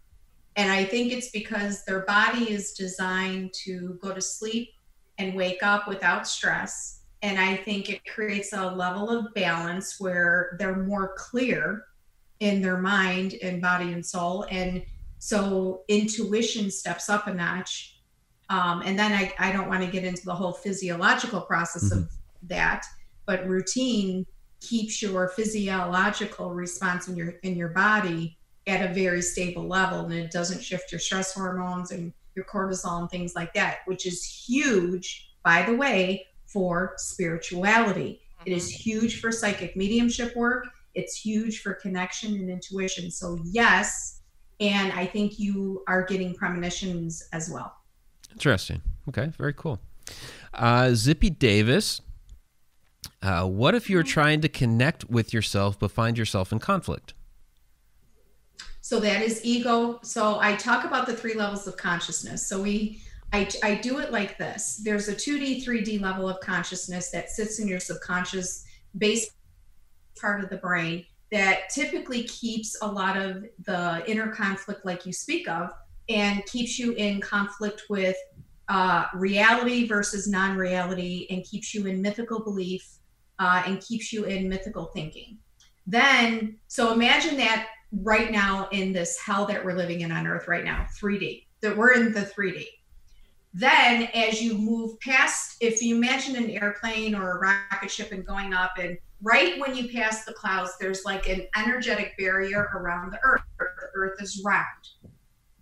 [0.56, 4.70] And I think it's because their body is designed to go to sleep
[5.18, 7.02] and wake up without stress.
[7.22, 11.88] And I think it creates a level of balance where they're more clear
[12.40, 14.46] in their mind and body and soul.
[14.50, 14.86] And
[15.18, 17.95] so intuition steps up a notch.
[18.50, 22.10] Um, and then I, I don't want to get into the whole physiological process of
[22.44, 22.86] that,
[23.26, 24.26] but routine
[24.62, 28.38] keeps your physiological response in your in your body
[28.68, 33.00] at a very stable level and it doesn't shift your stress hormones and your cortisol
[33.02, 38.22] and things like that, which is huge, by the way, for spirituality.
[38.46, 40.68] It is huge for psychic mediumship work.
[40.94, 43.10] It's huge for connection and intuition.
[43.12, 44.22] So, yes.
[44.60, 47.76] And I think you are getting premonitions as well.
[48.36, 48.82] Interesting.
[49.10, 49.32] Okay.
[49.38, 49.80] Very cool.
[50.54, 52.02] Uh, Zippy Davis.
[53.22, 57.14] Uh, what if you're trying to connect with yourself but find yourself in conflict?
[58.82, 60.00] So that is ego.
[60.04, 62.48] So I talk about the three levels of consciousness.
[62.48, 63.02] So we,
[63.34, 64.80] I, I do it like this.
[64.84, 68.64] There's a 2D, 3D level of consciousness that sits in your subconscious
[68.98, 69.32] base
[70.22, 75.12] part of the brain that typically keeps a lot of the inner conflict, like you
[75.12, 75.72] speak of,
[76.10, 78.16] and keeps you in conflict with
[78.68, 82.98] uh, reality versus non-reality, and keeps you in mythical belief,
[83.40, 85.38] uh, and keeps you in mythical thinking.
[85.86, 87.68] Then, so imagine that
[88.04, 91.76] right now in this hell that we're living in on earth right now 3d that
[91.76, 92.66] we're in the 3d
[93.54, 98.26] then as you move past if you imagine an airplane or a rocket ship and
[98.26, 103.12] going up and right when you pass the clouds there's like an energetic barrier around
[103.12, 103.42] the earth.
[103.58, 104.66] The earth is round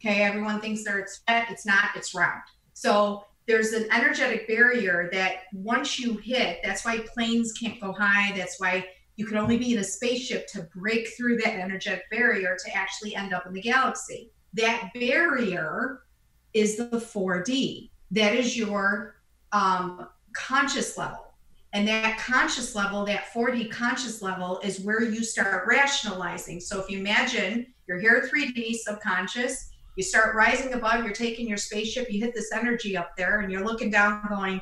[0.03, 2.41] okay everyone thinks that it's flat it's not it's round
[2.73, 8.35] so there's an energetic barrier that once you hit that's why planes can't go high
[8.35, 8.85] that's why
[9.15, 13.15] you can only be in a spaceship to break through that energetic barrier to actually
[13.15, 14.31] end up in the galaxy.
[14.53, 16.01] That barrier
[16.53, 17.89] is the 4D.
[18.11, 19.15] That is your
[19.51, 21.33] um, conscious level.
[21.73, 26.59] And that conscious level, that 4D conscious level, is where you start rationalizing.
[26.59, 31.57] So if you imagine you're here 3D subconscious, you start rising above, you're taking your
[31.57, 34.61] spaceship, you hit this energy up there, and you're looking down going,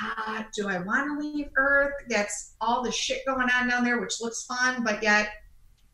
[0.00, 1.94] ah, do I want to leave Earth?
[2.08, 5.30] That's all the shit going on down there, which looks fun, but yet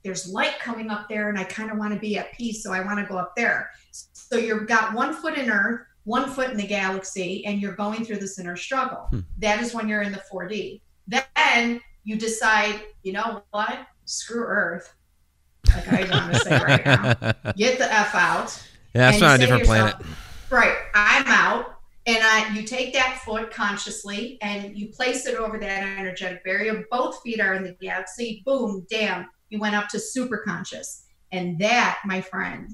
[0.03, 2.73] there's light coming up there, and I kind of want to be at peace, so
[2.73, 3.71] I want to go up there.
[3.91, 8.05] So you've got one foot in Earth, one foot in the galaxy, and you're going
[8.05, 9.07] through this inner struggle.
[9.11, 9.21] Hmm.
[9.39, 10.81] That is when you're in the 4D.
[11.07, 13.87] Then you decide, you know what?
[14.05, 14.95] Screw Earth.
[15.69, 17.53] Like I want to say right now.
[17.57, 18.63] Get the F out.
[18.95, 20.07] Yeah, that's not a different yourself, planet.
[20.51, 20.77] Right.
[20.95, 21.75] I'm out.
[22.07, 26.85] And I, you take that foot consciously and you place it over that energetic barrier.
[26.91, 28.43] Both feet are in the galaxy.
[28.45, 29.31] Boom, damn.
[29.49, 31.07] You went up to super conscious.
[31.33, 32.71] And that, my friend,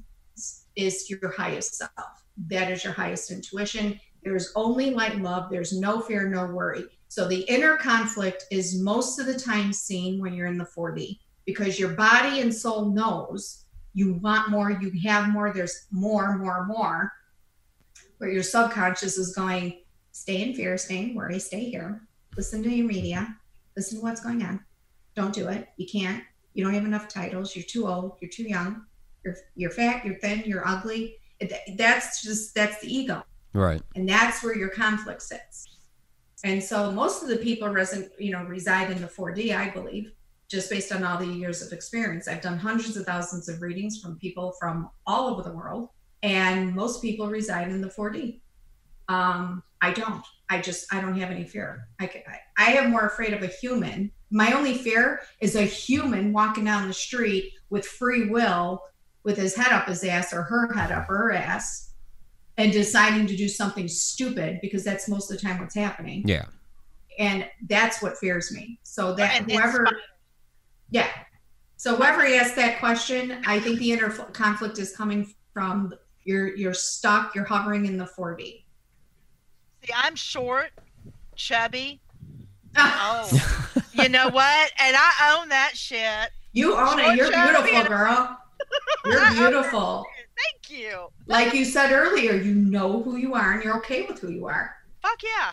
[0.77, 2.25] is your highest self.
[2.49, 4.01] that is your highest intuition.
[4.25, 5.51] There's only light love.
[5.51, 6.85] There's no fear, no worry.
[7.09, 11.19] So the inner conflict is most of the time seen when you're in the 4D
[11.47, 13.65] because your body and soul knows
[13.95, 17.13] you want more, you have more, there's more, more, more.
[18.19, 19.81] But your subconscious is going,
[20.13, 22.03] stay in fear, stay in worry, stay here.
[22.37, 23.37] Listen to your media,
[23.77, 24.65] listen to what's going on.
[25.15, 25.69] Don't do it.
[25.77, 26.23] You can't.
[26.55, 27.57] You don't have enough titles.
[27.57, 28.17] You're too old.
[28.21, 28.85] You're too young.
[29.25, 30.05] You're you're fat.
[30.05, 30.43] You're thin.
[30.47, 31.17] You're ugly.
[31.77, 33.25] That's just that's the ego.
[33.53, 33.83] Right.
[33.97, 35.79] And that's where your conflict sits.
[36.45, 40.13] And so most of the people resident, you know, reside in the 4D, I believe,
[40.51, 42.27] just based on all the years of experience.
[42.27, 45.91] I've done hundreds of thousands of readings from people from all over the world,
[46.23, 48.41] and most people reside in the 4D.
[49.09, 50.25] Um, I don't.
[50.51, 51.87] I just I don't have any fear.
[52.01, 54.11] I, I I am more afraid of a human.
[54.31, 58.83] My only fear is a human walking down the street with free will,
[59.23, 61.93] with his head up his ass or her head up her ass,
[62.59, 66.23] and deciding to do something stupid because that's most of the time what's happening.
[66.27, 66.47] Yeah.
[67.19, 68.79] And that's what fears me.
[68.83, 69.87] So that whoever,
[70.91, 71.09] yeah.
[71.77, 76.75] So whoever asked that question, I think the inner conflict is coming from you're you're
[76.75, 78.65] stuck, you're hovering in the 4D.
[79.83, 80.71] See, I'm short,
[81.37, 82.01] chubby.
[82.77, 84.73] oh, you know what?
[84.79, 86.31] And I own that shit.
[86.53, 87.17] You own short, it.
[87.17, 88.39] You're beautiful, girl.
[89.07, 90.05] You're beautiful.
[90.37, 91.09] Thank you.
[91.27, 94.47] Like you said earlier, you know who you are and you're okay with who you
[94.47, 94.75] are.
[95.03, 95.53] Fuck yeah.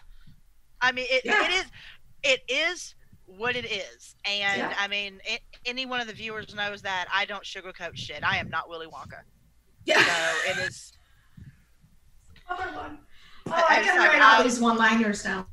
[0.81, 1.45] I mean, it, yeah.
[1.45, 1.65] it is
[2.23, 2.95] it is
[3.27, 4.15] what it is.
[4.25, 4.73] And yeah.
[4.79, 8.23] I mean, it, any one of the viewers knows that I don't sugarcoat shit.
[8.23, 9.21] I am not Willy Wonka.
[9.85, 10.01] Yeah.
[10.01, 10.93] So it is.
[12.49, 12.99] Other one.
[13.47, 15.47] Oh, I, I can write all these one-liners now.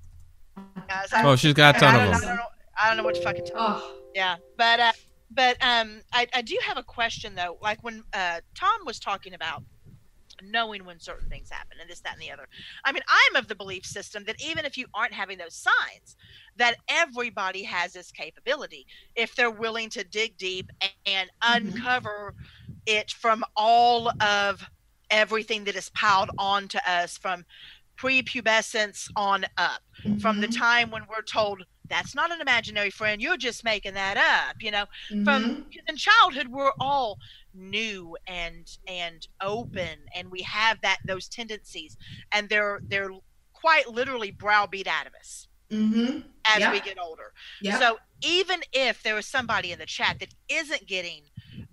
[1.17, 2.15] oh, she's got a ton of them.
[2.15, 2.43] I don't, know,
[2.81, 3.57] I don't know what to fucking tell.
[3.59, 4.01] Oh.
[4.15, 4.93] Yeah, but uh,
[5.31, 7.59] but um, I, I do have a question though.
[7.61, 9.63] Like when uh, Tom was talking about
[10.51, 12.47] knowing when certain things happen and this, that, and the other.
[12.85, 16.17] I mean, I'm of the belief system that even if you aren't having those signs,
[16.57, 18.87] that everybody has this capability
[19.17, 20.71] if they're willing to dig deep
[21.07, 21.67] and, mm-hmm.
[21.67, 22.35] uncover
[22.87, 24.69] it from all of
[25.11, 27.45] everything that is piled onto us from
[27.97, 30.19] prepubescence on up, mm-hmm.
[30.19, 30.61] from the mm-hmm.
[30.61, 34.71] time when we're told that's not an imaginary friend you're just making that up you
[34.71, 35.25] know mm-hmm.
[35.25, 37.19] from in childhood we're all
[37.55, 41.97] new and and open and we have that those tendencies
[42.33, 43.11] and they're they're
[43.53, 46.21] quite literally browbeat out of us mm-hmm.
[46.47, 47.33] as we get older.
[47.79, 51.23] So even if there is somebody in the chat that isn't getting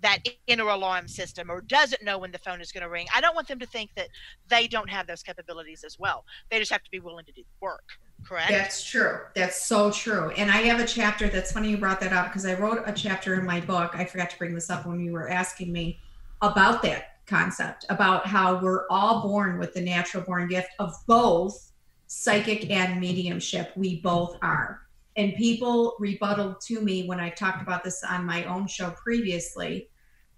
[0.00, 3.20] that inner alarm system or doesn't know when the phone is going to ring i
[3.20, 4.08] don't want them to think that
[4.48, 6.24] they don't have those capabilities as well.
[6.50, 7.84] They just have to be willing to do the work
[8.24, 8.50] correct?
[8.50, 9.20] That's true.
[9.34, 10.30] That's so true.
[10.30, 12.92] And I have a chapter that's funny you brought that up because I wrote a
[12.92, 13.92] chapter in my book.
[13.94, 16.00] I forgot to bring this up when you were asking me
[16.40, 21.72] about that concept about how we're all born with the natural born gift of both
[22.06, 23.72] psychic and mediumship.
[23.76, 24.82] We both are.
[25.16, 29.88] And people rebutted to me when I talked about this on my own show previously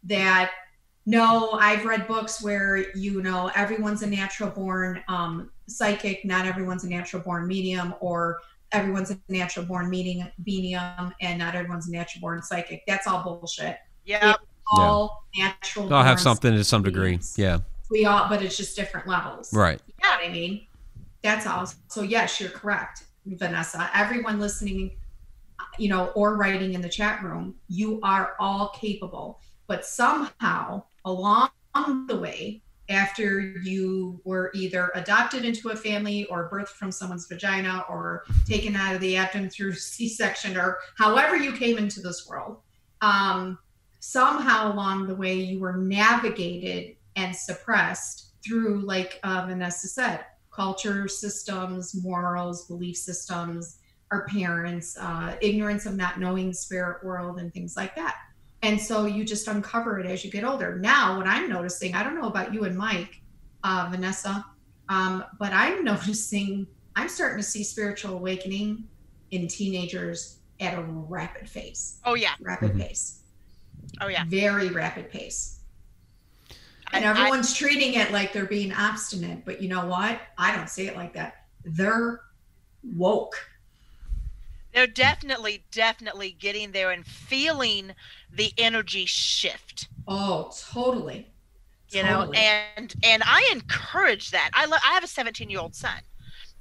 [0.04, 0.50] that
[1.06, 6.84] no, I've read books where you know everyone's a natural born um, psychic, not everyone's
[6.84, 8.40] a natural born medium, or
[8.72, 12.82] everyone's a natural born medium, medium and not everyone's a natural born psychic.
[12.86, 13.78] That's all bullshit.
[14.04, 14.34] Yeah.
[14.72, 15.48] All yeah.
[15.48, 15.92] natural.
[15.92, 17.20] I'll have something to some degree.
[17.36, 17.58] Yeah.
[17.90, 19.52] We all, but it's just different levels.
[19.52, 19.80] Right.
[19.86, 20.66] You know what I mean?
[21.22, 21.70] That's all.
[21.88, 23.90] So yes, you're correct, Vanessa.
[23.94, 24.90] Everyone listening,
[25.78, 29.40] you know, or writing in the chat room, you are all capable.
[29.66, 31.50] But somehow along
[32.08, 37.84] the way, after you were either adopted into a family or birthed from someone's vagina
[37.88, 42.58] or taken out of the abdomen through c-section or however you came into this world
[43.00, 43.58] um,
[44.00, 50.20] somehow along the way you were navigated and suppressed through like uh, vanessa said
[50.50, 53.78] culture systems morals belief systems
[54.10, 58.16] our parents uh, ignorance of not knowing the spirit world and things like that
[58.64, 60.78] and so you just uncover it as you get older.
[60.78, 63.20] Now, what I'm noticing, I don't know about you and Mike,
[63.62, 64.44] uh, Vanessa,
[64.88, 68.84] um, but I'm noticing I'm starting to see spiritual awakening
[69.32, 72.00] in teenagers at a rapid pace.
[72.06, 72.80] Oh yeah, rapid mm-hmm.
[72.80, 73.20] pace.
[74.00, 75.60] Oh yeah, very rapid pace.
[76.92, 80.20] And everyone's I, treating it like they're being obstinate, but you know what?
[80.38, 81.46] I don't say it like that.
[81.64, 82.20] They're
[82.82, 83.34] woke
[84.74, 87.92] they're definitely definitely getting there and feeling
[88.32, 91.30] the energy shift oh totally
[91.90, 92.26] you totally.
[92.26, 96.00] know and and i encourage that i lo- i have a 17 year old son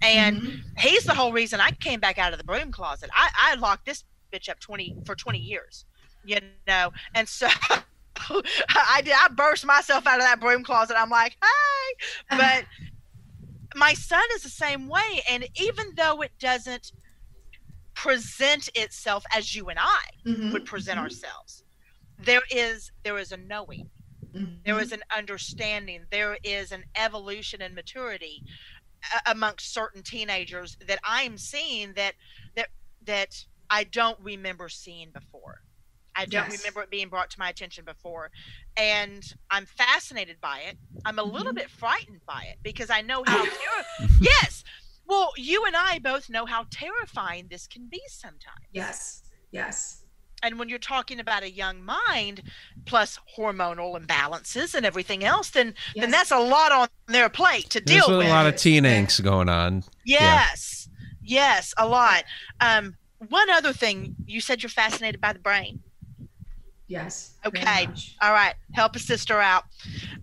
[0.01, 0.59] and mm-hmm.
[0.77, 3.85] he's the whole reason i came back out of the broom closet i i locked
[3.85, 5.85] this bitch up 20 for 20 years
[6.23, 6.37] you
[6.67, 7.47] know and so
[8.69, 9.13] I did.
[9.13, 10.95] I burst myself out of that broom closet.
[10.97, 12.65] I'm like, hey, but
[13.75, 16.91] my son is the same way and even though it doesn't
[17.95, 21.63] present itself as you and i Mhm, would present mhm, ourselves.
[22.17, 23.89] There is there is a knowing.
[24.35, 24.63] Mhm.
[24.65, 26.05] there is an understanding.
[26.11, 28.43] There is an evolution and maturity
[29.13, 32.15] a- amongst certain teenagers that i'm seeing that
[32.55, 32.69] that
[33.05, 35.61] that i don't remember seeing before.
[36.15, 36.59] I don't Yes.
[36.59, 38.31] remember it being brought to my attention before.
[38.77, 40.77] And i'm fascinated by it.
[41.05, 41.55] I'm a little Mhm.
[41.55, 43.45] bit frightened by it because i know how
[44.21, 44.63] yes
[45.07, 50.03] well you and i both know how terrifying this can be sometimes Yes, yes.
[50.41, 52.43] and when you're talking about a young mind
[52.85, 57.79] plus hormonal imbalances and everything else then then that's a lot on their plate to
[57.81, 59.83] There's deal a with a lot of teen angst going on.
[60.05, 60.89] yes
[61.21, 62.23] yes a lot
[62.61, 62.95] um
[63.29, 65.79] one other thing you said you're fascinated by the brain
[66.87, 67.35] yes.
[67.45, 67.87] Okay.
[68.21, 69.63] all right help a sister out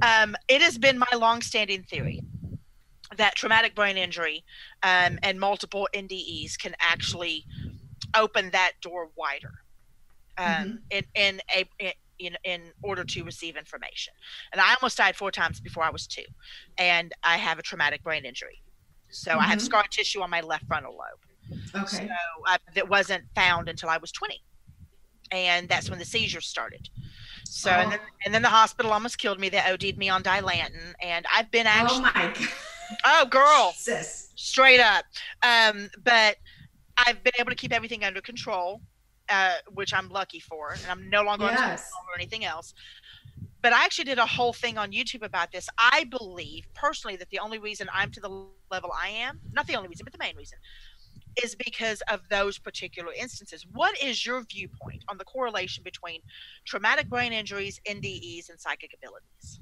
[0.02, 2.20] um it has been my long-standing theory
[3.20, 4.44] that traumatic brain injury
[4.82, 7.44] um, and multiple ndes can actually
[8.16, 9.52] open that door wider
[10.38, 14.12] um, in in a in, in in order to receive information.
[14.52, 16.24] And I almost died four times before I was two,
[16.78, 18.62] and I have a traumatic brain injury.
[19.10, 19.62] So I have Mhm.
[19.62, 21.58] scar tissue on my left frontal lobe.
[21.74, 21.86] Okay.
[21.86, 22.06] So
[22.74, 24.40] that wasn't found until I was 20,
[25.32, 26.88] and that's when the seizures started.
[27.44, 27.90] So and Oh.
[27.90, 29.48] then and then the hospital almost killed me.
[29.48, 32.10] They OD'd me on Dilantin, and I've been actually.
[32.10, 32.46] Oh my God.
[33.04, 34.30] Oh girl Sis.
[34.34, 35.04] straight up.
[35.42, 36.36] Um, but
[36.96, 38.80] I've been able to keep everything under control,
[39.28, 41.82] uh, which I'm lucky for, and I'm no longer on Yes.
[41.82, 42.74] Tylenol or anything else.
[43.62, 45.68] But I actually did a whole thing on YouTube about this.
[45.78, 49.76] I believe personally that the only reason I'm to the level I am, not the
[49.76, 50.58] only reason, but the main reason,
[51.42, 53.66] is because of those particular instances.
[53.72, 56.20] What is your viewpoint on the correlation between
[56.64, 59.60] traumatic brain injuries, NDEs, and psychic abilities?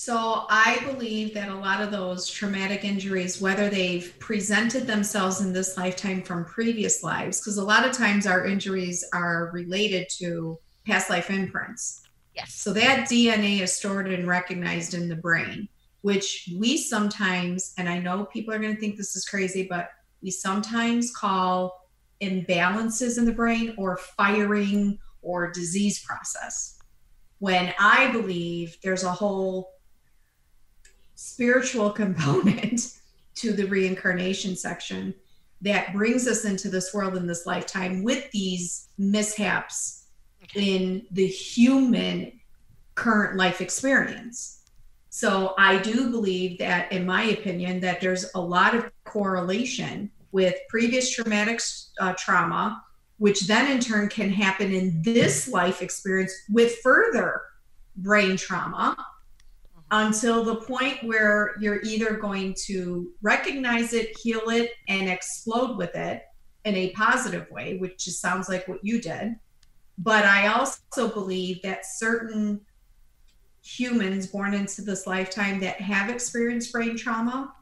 [0.00, 5.52] So I believe that a lot of those traumatic injuries, whether they've presented themselves in
[5.52, 10.56] this lifetime from previous lives, because a lot of times our injuries are related to
[10.86, 12.02] past life imprints.
[12.36, 12.54] Yes.
[12.54, 15.68] So that DNA is stored and recognized in the brain,
[16.02, 19.90] which we sometimes, and I know people are going to think this is crazy, but
[20.22, 21.90] we sometimes call
[22.22, 26.78] imbalances in the brain or firing or disease process.
[27.40, 29.72] When I believe there's a whole
[31.20, 32.94] spiritual component
[33.34, 35.12] to the reincarnation section
[35.60, 40.04] that brings us into this world in this lifetime with these mishaps
[40.44, 40.76] Okay.
[40.76, 42.40] in the human
[42.94, 44.62] current life experience.
[45.10, 50.54] So I do believe that, in my opinion, that there's a lot of correlation with
[50.68, 51.60] previous traumatic
[52.00, 52.82] uh, trauma,
[53.18, 57.42] which then in turn can happen in this life experience with further
[57.96, 58.96] brain trauma
[59.90, 65.94] until the point where you're either going to recognize it, heal it, and explode with
[65.94, 66.22] it
[66.64, 69.36] in a positive way, which just sounds like what you did.
[69.96, 72.60] But I also believe that certain
[73.62, 77.52] humans born into this lifetime that have experienced brain trauma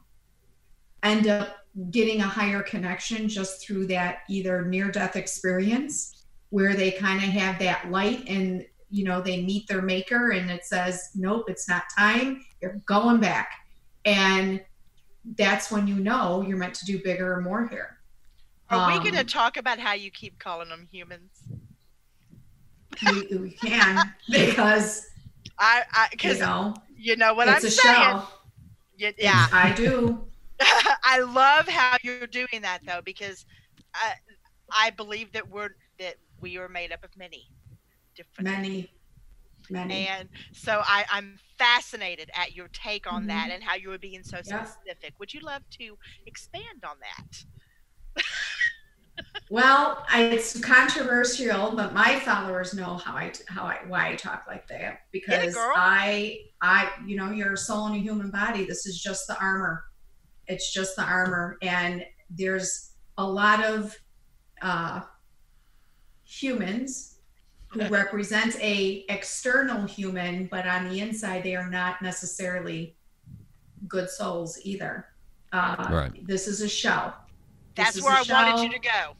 [1.03, 1.57] end up
[1.91, 7.29] getting a higher connection just through that either near death experience where they kind of
[7.29, 11.67] have that light and you know they meet their maker and it says nope it's
[11.69, 12.43] not time.
[12.61, 13.49] You're going back.
[14.05, 14.61] And
[15.37, 17.97] that's when you know you're meant to do bigger or more here.
[18.69, 21.47] Are we going to Um, talk about how you keep calling them humans?
[23.01, 25.05] we, we can because
[25.59, 28.15] I, I, you because know you know what it's I'm a saying.
[28.15, 28.23] show.
[28.99, 30.27] Y- Yeah, i do.
[31.03, 33.45] I love how you're doing that though, because
[33.93, 34.13] I,
[34.71, 35.69] I believe that we're
[35.99, 37.51] that we are made up of many
[38.17, 38.49] different.
[38.49, 38.89] many
[39.69, 43.27] many And so I, I'm fascinated at your take on Mhm.
[43.27, 44.73] that and how you were being so Yeah.
[44.85, 45.13] specific.
[45.19, 47.45] Would you love to expand on that?
[49.49, 54.45] Well, I, it's controversial, but my followers know how I how I why I talk
[54.47, 55.69] like that because.
[55.75, 58.65] I I you know you're a soul in a human body.
[58.65, 59.85] This is just the armor.
[60.47, 63.95] It's just the armor, and there's a lot of
[64.61, 65.01] uh,
[66.23, 67.16] humans
[67.69, 72.95] who represents a external human, but on the inside they are not necessarily
[73.87, 75.05] good souls either.
[75.51, 76.27] Uh, Right.
[76.27, 77.13] This is a show.
[77.75, 79.15] That's is where a I wanted you to go.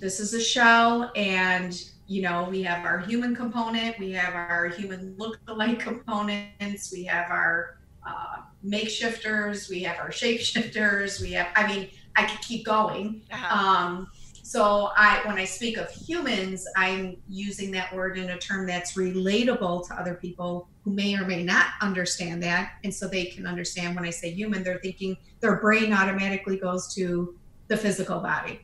[0.00, 4.68] this is a show and you know we have our human component we have our
[4.68, 8.36] human look-alike components we have our uh,
[8.66, 13.56] makeshifters we have our shapeshifters we have i mean i could keep going Uh-huh.
[13.58, 14.08] um,
[14.46, 18.92] So I, when I speak of humans, I'm using that word in a term that's
[18.92, 23.46] relatable to other people who may or may not understand that, and so they can
[23.46, 27.34] understand when I say human, they're thinking their brain automatically goes to
[27.68, 28.60] the physical body,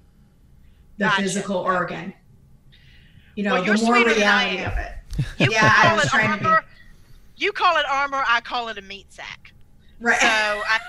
[0.98, 1.22] the Gotcha.
[1.22, 2.12] physical organ.
[3.34, 4.92] You know, Well, the more sweeter than I reality of it.
[5.38, 6.64] You Yeah, I call was it trying to be- armor.
[7.36, 8.22] You call it armor.
[8.28, 9.54] I call it a meat sack.
[9.98, 10.20] Right.
[10.20, 10.78] So I.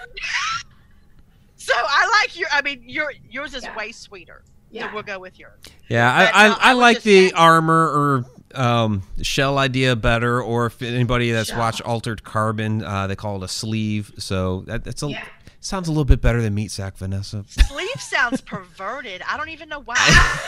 [1.55, 2.49] So I like your.
[2.51, 3.75] I mean, your yours is Yeah.
[3.77, 4.41] way sweeter.
[4.71, 4.87] Yeah.
[4.89, 5.59] So we'll go with yours.
[5.89, 9.95] Yeah, But, I, no, I, I I like the saying- armor or um, shell idea
[9.95, 10.41] better.
[10.41, 11.59] Or if anybody that's Shell.
[11.59, 14.11] watched Altered Carbon, uh, they call it a sleeve.
[14.17, 15.23] So that, that's a Yeah.
[15.59, 17.45] sounds a little bit better than meat sack, Vanessa.
[17.47, 19.21] Sleeve sounds perverted.
[19.27, 19.95] I don't even know why.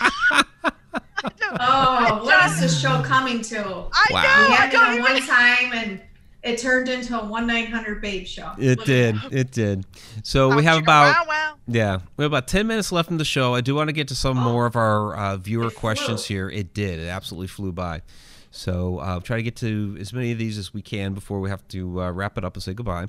[0.32, 0.44] I
[1.62, 2.60] Oh, what is does.
[2.60, 3.60] this show coming to?
[3.62, 3.90] Wow.
[3.92, 4.20] I We know.
[4.20, 5.02] I had it don't on even.
[5.12, 6.00] one time, and
[6.42, 8.52] it turned into a one nine hundred babe show.
[8.58, 9.32] It Look did, that.
[9.32, 9.84] it did.
[10.22, 11.54] So we have about wow, wow.
[11.66, 13.54] yeah, we have about ten minutes left in the show.
[13.54, 14.52] I do want to get to some Oh.
[14.52, 16.36] more of our uh, viewer questions flew.
[16.36, 16.50] here.
[16.50, 16.98] It did.
[17.00, 18.02] It absolutely flew by.
[18.50, 21.50] So uh, try to get to as many of these as we can before we
[21.50, 23.06] have to uh, wrap it up and say goodbye.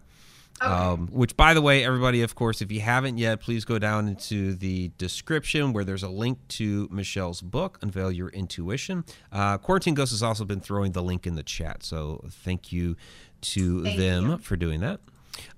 [0.61, 0.71] Okay.
[0.71, 4.07] Um, which, by the way, everybody, of course, if you haven't yet, please go down
[4.07, 9.03] into the description where there's a link to Michelle's book, Unveil Your Intuition.
[9.31, 12.95] Uh, Quarantine Ghost has also been throwing the link in the chat, so thank you
[13.41, 14.37] to Thank them you.
[14.37, 14.99] for doing that.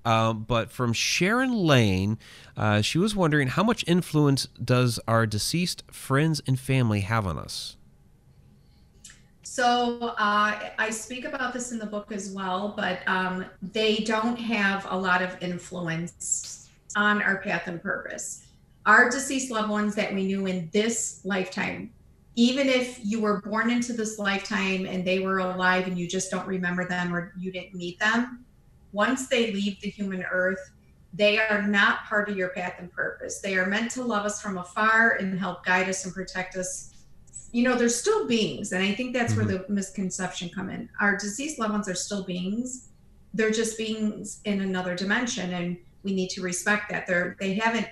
[0.04, 2.18] Um, but from Sharon Lane,
[2.56, 7.38] uh, she was wondering how much influence does our deceased friends and family have on
[7.38, 7.76] us?
[9.54, 14.34] So uh, I speak about this in the book as well, but um, they don't
[14.34, 18.46] have a lot of influence on our path and purpose.
[18.84, 21.92] Our deceased loved ones that we knew in this lifetime,
[22.34, 26.32] even if you were born into this lifetime and they were alive and you just
[26.32, 28.44] don't remember them or you didn't meet them,
[28.90, 30.72] once they leave the human earth,
[31.12, 33.38] they are not part of your path and purpose.
[33.38, 36.93] They are meant to love us from afar and help guide us and protect us
[37.52, 40.88] you know they're still beings and i think that's where the misconception come in.
[41.00, 42.88] Our deceased loved ones are still beings.
[43.32, 47.06] They're just beings in another dimension and we need to respect that.
[47.06, 47.86] They're they haven't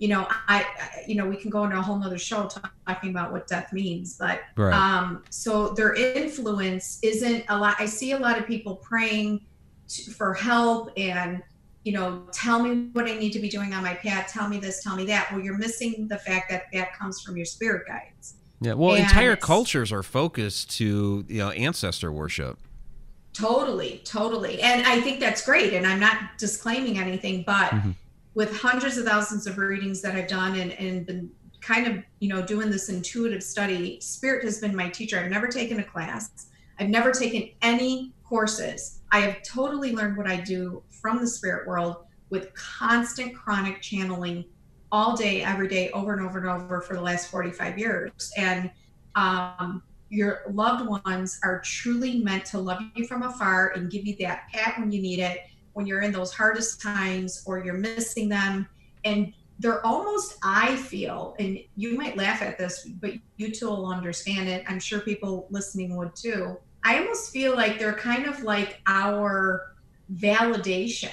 [0.00, 2.48] you know i, I you know we can go into a whole nother show
[2.86, 4.72] talking about what death means but Right.
[4.72, 9.46] um so their influence isn't a lot i see a lot of people praying
[9.88, 11.42] to, for help and
[11.84, 14.58] you know tell me what i need to be doing on my path tell me
[14.58, 15.28] this tell me that.
[15.30, 18.74] Well you're missing the fact that that comes from your spirit guides Yeah.
[18.74, 22.58] Well, And entire cultures are focused to you know ancestor worship.
[23.32, 24.60] Totally, totally.
[24.60, 25.72] And I think that's great.
[25.72, 27.94] And I'm not disclaiming anything, but Mhm.
[28.34, 31.30] with hundreds of thousands of readings that I've done and, and been
[31.60, 35.18] kind of, you know, doing this intuitive study, spirit has been my teacher.
[35.20, 36.48] I've never taken a class.
[36.78, 39.00] I've never taken any courses.
[39.12, 41.96] I have totally learned what I do from the spirit world
[42.30, 44.44] with constant chronic channeling
[44.92, 48.32] all day, every day, over and over and over for the last 45 years.
[48.36, 48.70] And
[49.14, 54.16] um, your loved ones are truly meant to love you from afar and give you
[54.20, 58.28] that pat when you need it, when you're in those hardest times or you're missing
[58.28, 58.68] them.
[59.04, 63.86] And they're almost, I feel, and you might laugh at this, but you two will
[63.86, 64.64] understand it.
[64.66, 66.56] I'm sure people listening would too.
[66.82, 69.74] I almost feel like they're kind of like our
[70.14, 71.12] validation.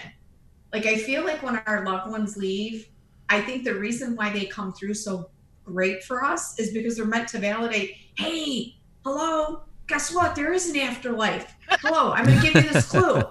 [0.71, 2.87] Like, I feel like when our loved ones leave,
[3.29, 5.29] I think the reason why they come through so
[5.65, 8.75] great for us is because they're meant to validate hey,
[9.05, 10.35] hello, guess what?
[10.35, 11.53] There is an afterlife.
[11.69, 13.21] Hello, I'm going to give you this clue.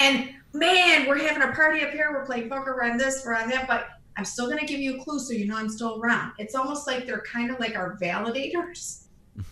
[0.00, 2.10] And man, we're having a party up here.
[2.12, 4.80] We're playing poker, we're on this, we're on that, but I'm still going to give
[4.80, 6.32] you a clue so you know I'm still around.
[6.38, 9.04] It's almost like they're kind of like our validators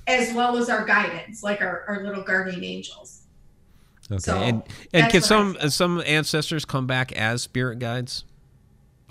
[0.07, 3.23] as well as our guidance, like our, our little guardian angels.
[4.11, 4.19] Okay.
[4.21, 4.63] So, and
[4.93, 8.25] and can some some ancestors come back as spirit guides?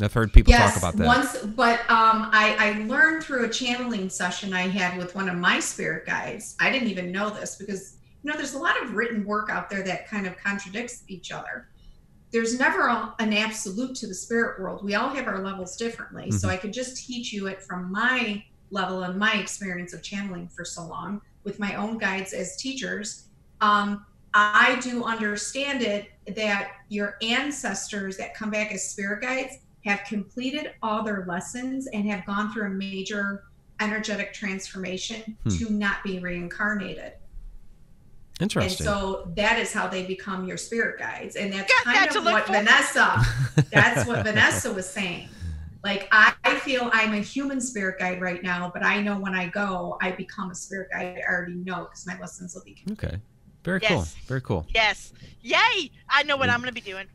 [0.01, 1.07] I've heard people talk about that.
[1.07, 5.37] Once, but um, I, I learned through a channeling session I had with one of
[5.37, 6.55] my spirit guides.
[6.59, 9.69] I didn't even know this because you know there's a lot of written work out
[9.69, 11.69] there that kind of contradicts each other.
[12.31, 14.83] There's never a, an absolute to the spirit world.
[14.83, 16.31] We all have our levels differently.
[16.31, 16.51] So Mhm.
[16.51, 20.65] I could just teach you it from my level and my experience of channeling for
[20.65, 23.27] so long with my own guides as teachers.
[23.61, 30.03] Um, I do understand it that your ancestors that come back as spirit guides have
[30.03, 33.43] completed all their lessons and have gone through a major
[33.79, 35.49] energetic transformation Hmm.
[35.57, 37.13] to not be reincarnated.
[38.41, 38.85] Interesting.
[38.85, 41.35] And so that is how they become your spirit guides.
[41.37, 42.65] And that's Got kind to of look what forward.
[42.65, 43.21] Vanessa,
[43.71, 45.29] that's what Vanessa was saying.
[45.83, 49.35] Like I, I feel I'm a human spirit guide right now, but I know when
[49.35, 51.17] I go, I become a spirit guide.
[51.17, 53.17] I already know because my lessons will be okay.
[53.63, 54.05] Very cool.
[54.27, 54.65] Very cool.
[54.73, 55.13] Yes.
[55.41, 55.91] Yay!
[56.09, 57.05] I know what I'm going to be doing.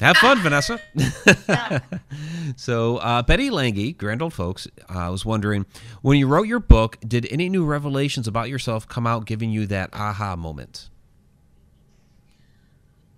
[0.00, 0.80] Have fun, Vanessa.
[2.56, 5.66] so, uh, Betty Lange, Grand Old Folks, uh, was wondering
[6.02, 9.66] when you wrote your book, did any new revelations about yourself come out giving you
[9.66, 10.90] that aha moment?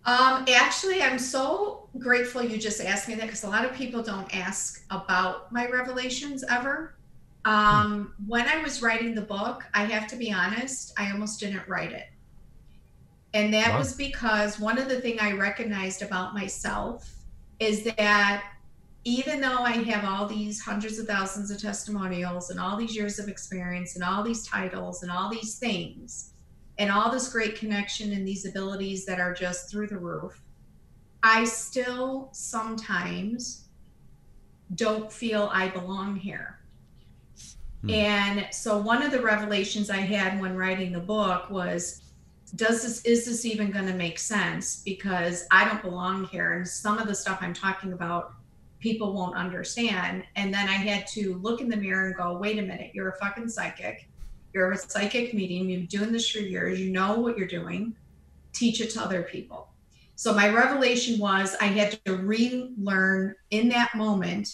[0.06, 4.02] Um, actually, I'm so grateful you just asked me that because a lot of people
[4.02, 6.94] don't ask about my revelations ever.
[7.44, 11.66] Um, when I was writing the book, I have to be honest, I almost didn't
[11.68, 12.06] write it.
[13.32, 13.78] And that Wow.
[13.78, 17.14] was because one of the things I recognized about myself
[17.60, 18.44] is that
[19.04, 23.18] even though I have all these hundreds of thousands of testimonials and all these years
[23.18, 26.34] of experience and all these titles and all these things
[26.78, 30.42] and all this great connection and these abilities that are just through the roof,
[31.22, 33.68] I still sometimes
[34.74, 36.60] don't feel I belong here.
[37.82, 37.90] Hmm.
[37.90, 42.02] And so one of the revelations I had when writing the book was
[42.56, 44.82] does this is this even going to make sense?
[44.82, 48.34] Because I don't belong here and some of the stuff I'm talking about
[48.80, 50.24] people won't understand.
[50.36, 53.10] And then I had to look in the mirror and go wait a minute you're
[53.10, 54.08] a fucking psychic.
[54.52, 55.68] You're a psychic medium.
[55.68, 56.80] You've been doing this for years.
[56.80, 57.94] You know what you're doing.
[58.52, 59.68] Teach it to other people.
[60.16, 64.48] So my revelation was I had to relearn in that moment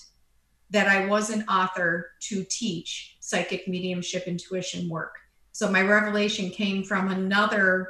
[0.70, 5.14] that I was an author to teach psychic mediumship intuition work.
[5.56, 7.88] So my revelation came from another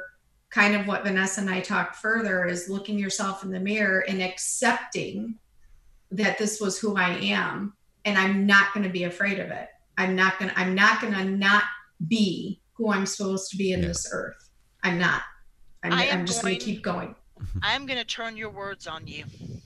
[0.49, 4.21] kind of what Vanessa and I talked further is looking yourself in the mirror and
[4.23, 5.35] accepting
[6.11, 7.73] that this was who I am
[8.05, 9.67] and I'm not going to be afraid of it.
[9.97, 11.63] I'm not going to I'm not going to not
[12.07, 13.87] be who I'm supposed to be in Yeah.
[13.89, 14.49] this earth.
[14.83, 15.23] I'm not.
[15.83, 17.15] I'm, I am I'm just going going- to keep going.
[17.61, 19.25] I'm going to turn your words on you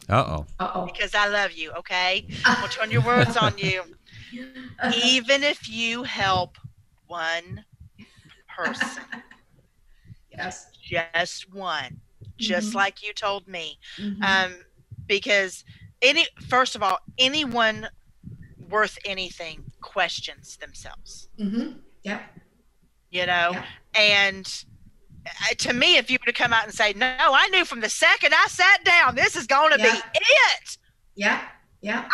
[0.10, 0.46] Uh oh.
[0.60, 0.86] Uh-oh.
[0.88, 2.26] because I love you, okay?
[2.46, 3.84] I'm going to turn your words on you.
[5.04, 6.58] Even if you help
[7.06, 7.64] one
[8.66, 9.04] person,
[10.32, 10.68] yes.
[10.82, 12.02] just one,
[12.38, 12.76] just Mhm.
[12.76, 13.80] like you told me.
[13.98, 14.22] Mhm.
[14.24, 14.66] Um,
[15.08, 15.64] because
[16.02, 17.90] any, first of all, anyone
[18.70, 21.80] worth anything questions themselves, Mhm.
[22.04, 22.22] Yep.
[23.10, 23.52] you know?
[23.52, 23.66] Yeah.
[23.96, 24.66] And
[25.26, 27.82] uh, to me, if you were to come out and say, no, I knew from
[27.82, 29.92] the second I sat down, this is going to Yeah.
[29.94, 30.78] be it.
[31.16, 31.48] Yeah.
[31.82, 32.10] Yeah.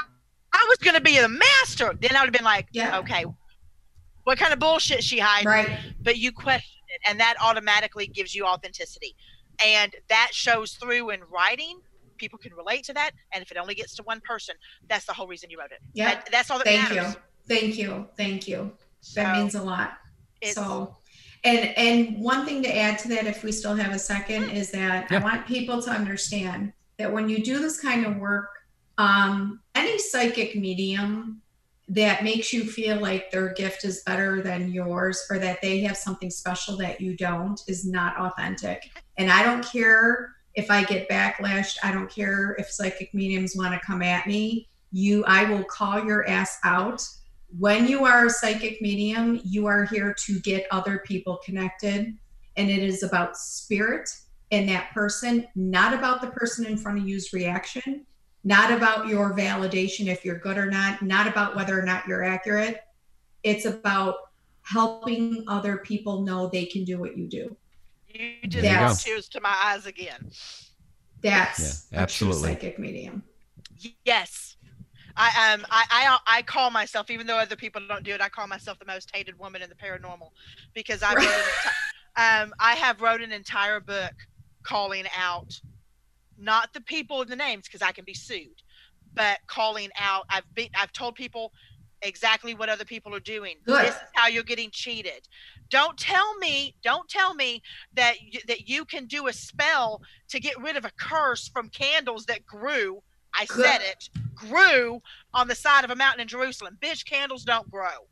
[0.54, 1.94] I was going to be the master.
[2.02, 2.98] Then I would have been like, Yeah.
[3.00, 3.26] okay,
[4.28, 5.48] what kind of bullshit she hiding?
[5.48, 5.70] Right.
[6.02, 9.16] But you question it, and that automatically gives you authenticity,
[9.66, 11.80] and that shows through in writing.
[12.18, 14.56] People can relate to that, and if it only gets to one person,
[14.90, 15.80] that's the whole reason you wrote it.
[15.94, 16.16] Yeah.
[16.16, 17.14] That- that's all that Thank matters.
[17.14, 17.22] you.
[17.48, 18.08] Thank you.
[18.18, 18.74] Thank you.
[19.16, 19.94] That So, means a lot.
[20.52, 20.98] So,
[21.46, 24.72] and and one thing to add to that, if we still have a second, is
[24.72, 25.20] that Yeah.
[25.20, 28.50] I want people to understand that when you do this kind of work,
[28.98, 31.42] um, any psychic medium
[31.90, 35.96] that makes you feel like their gift is better than yours or that they have
[35.96, 38.90] something special that you don't is not authentic.
[39.18, 43.74] And I don't care if I get backlashed, I don't care if psychic mediums want
[43.74, 44.68] to come at me.
[44.92, 47.08] You, I will call your ass out
[47.50, 52.18] when you are a psychic medium, you are here to get other people connected.
[52.58, 54.10] And it is about spirit
[54.52, 58.06] and that person, not about the person in front of you's reaction,
[58.48, 62.24] not about your validation if you're good or not, not about whether or not you're
[62.24, 62.82] accurate.
[63.44, 64.16] It's about
[64.64, 67.58] helping other people know they can do what you do.
[68.08, 70.32] You There just you tears to my eyes again.
[71.22, 72.52] That's Yeah, absolutely.
[72.52, 73.24] a true psychic medium.
[74.06, 74.56] Yes.
[75.18, 78.30] I um I, I I call myself, even though other people don't do it, I
[78.30, 80.30] call myself the most hated woman in the paranormal
[80.76, 81.76] because I wrote an enti-
[82.18, 84.14] um I have wrote an entire book
[84.64, 85.60] calling out
[86.38, 88.62] not the people and the names because I can be sued,
[89.14, 91.52] but calling out I've been I've told people
[92.02, 93.56] exactly what other people are doing.
[93.66, 93.86] Good.
[93.86, 95.28] This is how you're getting cheated.
[95.70, 97.62] Don't tell me, don't tell me
[97.96, 101.70] that y- that you can do a spell to get rid of a curse from
[101.70, 103.02] candles that grew.
[103.34, 103.66] I Good.
[103.66, 105.02] said it grew
[105.34, 106.78] on the side of a mountain in Jerusalem.
[106.82, 108.08] Bitch, candles don't grow.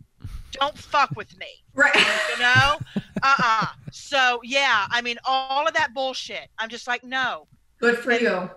[0.52, 1.48] Don't fuck with me.
[1.74, 1.96] Right.
[1.96, 2.80] You know?
[3.24, 3.68] uh-uh.
[3.92, 6.50] So yeah, I mean all of that bullshit.
[6.58, 7.48] I'm just like, no.
[7.86, 8.50] Good for you.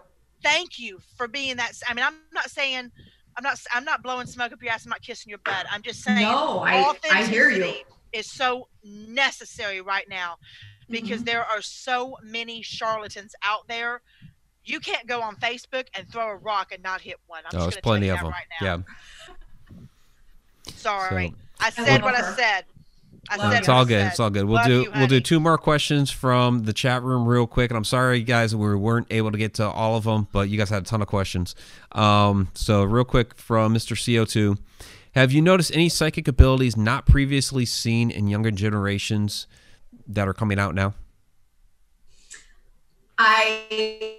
[0.43, 1.73] Thank you for being that.
[1.87, 2.91] I mean, I'm not saying
[3.37, 4.87] I'm not I'm not blowing smoke up your ass.
[4.87, 5.67] I'm not kissing your butt.
[5.71, 7.75] I'm just saying No, I, I hear you.
[8.13, 10.37] is so necessary right now
[10.89, 11.27] because Mhm.
[11.27, 14.01] there are so many charlatans out there.
[14.65, 17.43] You can't go on Facebook and throw a rock and not hit one.
[17.45, 18.33] I'm Oh, just there's gonna tell plenty you of that them.
[18.33, 18.87] right now.
[20.67, 20.73] Yeah.
[20.75, 22.65] Sorry, So- I said what I said.
[23.31, 24.01] I Love said it's all good.
[24.01, 24.07] said.
[24.09, 24.45] It's all good.
[24.45, 27.71] We'll Love do you, we'll do two more questions from the chat room real quick.
[27.71, 30.57] And I'm sorry, guys, we weren't able to get to all of them, but you
[30.57, 31.55] guys had a ton of questions.
[31.93, 33.95] Um, so real quick from Mr.
[33.97, 34.59] CO2,
[35.13, 39.47] have you noticed any psychic abilities not previously seen in younger generations
[40.07, 40.95] that are coming out now?
[43.19, 44.19] I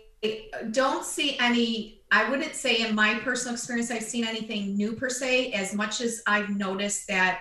[0.72, 5.10] don't see any, I wouldn't say in my personal experience, I've seen anything new per
[5.10, 7.40] se, as much as I've noticed that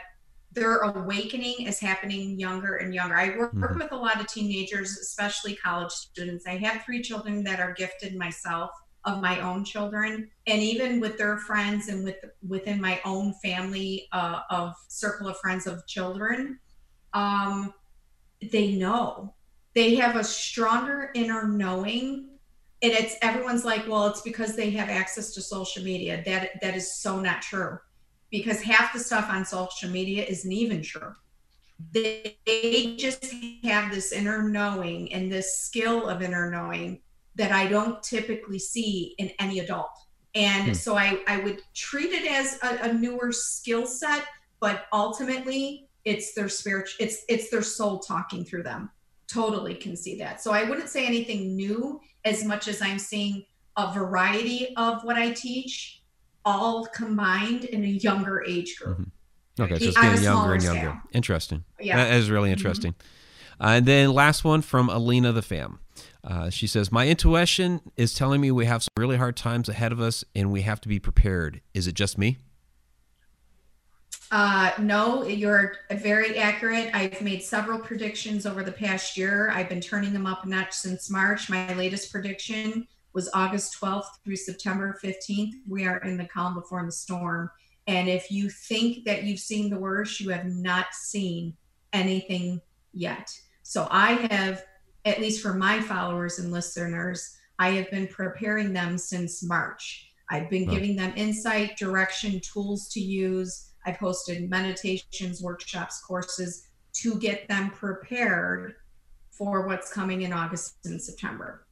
[0.59, 3.17] their awakening is happening younger and younger.
[3.17, 3.79] I work, Mhm.
[3.79, 6.47] with a lot of teenagers, especially college students.
[6.47, 8.71] I have three children that are gifted myself
[9.05, 14.09] of my own children and even with their friends and with within my own family
[14.13, 16.59] uh, of circle of friends of children
[17.15, 17.73] um,
[18.53, 19.35] they know
[19.75, 22.29] they have a stronger inner knowing
[22.83, 26.77] and it's everyone's like well it's because they have access to social media that that
[26.77, 27.79] is so not true
[28.31, 31.13] because half the stuff on social media isn't even true.
[31.93, 33.25] They, they just
[33.65, 37.01] have this inner knowing and this skill of inner knowing
[37.37, 39.91] that i don't typically see in any adult.
[40.35, 40.73] And Hmm.
[40.75, 44.25] so I, I would treat it as a, a newer skill set
[44.61, 48.91] but ultimately it's their spirit it's it's their soul talking through them.
[49.29, 50.41] Totally can see that.
[50.43, 53.45] So i wouldn't say anything new as much as i'm seeing
[53.77, 55.98] a variety of what i teach
[56.49, 59.11] all combined in a younger age group Mhm.
[59.61, 60.81] Okay, so it's getting younger and younger.
[60.81, 61.01] scale.
[61.13, 61.65] Interesting.
[61.81, 62.95] yeah That is really interesting.
[63.61, 65.81] Uh, and then last one from Alina the fam.
[66.23, 69.91] Uh, she says, "My intuition is telling me we have some really hard times ahead
[69.93, 71.61] of us, and we have to be prepared.
[71.75, 72.39] Is it just me?"
[74.31, 76.91] Uh, no, you're very accurate.
[76.93, 79.51] I've made several predictions over the past year.
[79.51, 81.49] I've been turning them up a notch since March.
[81.49, 85.53] My latest prediction was August 12th through September 15th.
[85.69, 87.51] We are in the calm before the storm.
[87.87, 91.57] And if you think that you've seen the worst, you have not seen
[91.93, 92.61] anything
[92.93, 93.31] yet.
[93.63, 94.65] So I have,
[95.05, 100.13] at least for my followers and listeners, I have been preparing them since March.
[100.31, 103.73] I've been giving them insight, direction, tools to use.
[103.87, 108.75] I've hosted meditations, workshops, courses to get them prepared
[109.31, 111.67] for what's coming in August and September.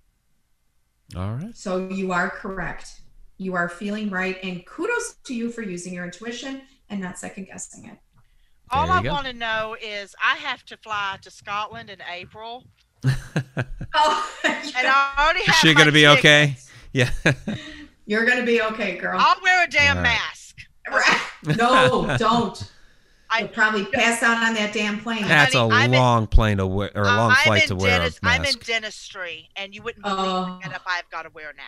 [1.15, 1.55] All right.
[1.57, 3.01] So you are correct.
[3.39, 4.39] You are feeling right.
[4.43, 7.99] And kudos to you for using your intuition and not second guessing it.
[8.71, 11.99] All There you I want to know is I have to fly to Scotland in
[12.11, 12.65] April,
[13.95, 15.55] Oh, and I already have.
[15.57, 16.57] she gonna be okay?
[16.93, 17.11] Yeah.
[18.07, 19.19] you're going to be okay, girl.
[19.21, 20.19] I'll wear a damn All right.
[20.19, 20.57] mask.
[21.59, 22.73] no, don't.
[23.31, 25.23] I- You'll probably pass out on that damn plane.
[25.27, 27.69] That's a Honey, I'm in- long plane to wear, or a long I'm flight in
[27.71, 31.31] to wear dentist- a I'm in dentistry, and you wouldn't believe the I've got to
[31.31, 31.63] wear now.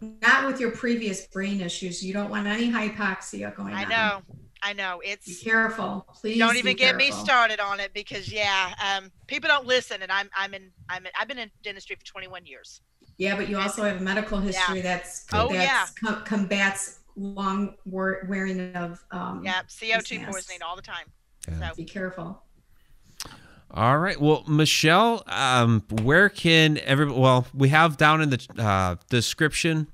[0.00, 0.08] Yeah.
[0.22, 2.04] Not with your previous brain issues.
[2.04, 3.92] You don't want any hypoxia going I on.
[3.92, 4.22] I know,
[4.62, 5.00] I know.
[5.04, 6.38] It's Be It's careful, please.
[6.38, 10.12] don't be even get me started on it because yeah, um, people don't listen, and
[10.12, 12.80] I'm I'm in I'm in, I've been in dentistry for 21 years.
[13.16, 18.26] Yeah, but you also have a medical history that's Oh, that's com- combats long wear-
[18.28, 21.06] wearing of um Yeah, CO2 poisoning all the time.
[21.48, 21.70] Yeah.
[21.70, 22.42] So be careful.
[23.72, 24.20] All right.
[24.20, 29.86] Well, Michelle, um, where can every well, we have down in the uh, description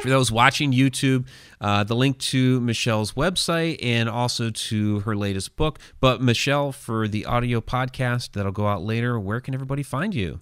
[0.00, 1.26] for those watching YouTube,
[1.60, 5.78] uh, the link to Michelle's website and also to her latest book.
[6.00, 10.40] But Michelle, for the audio podcast that'll go out later, where can everybody find you?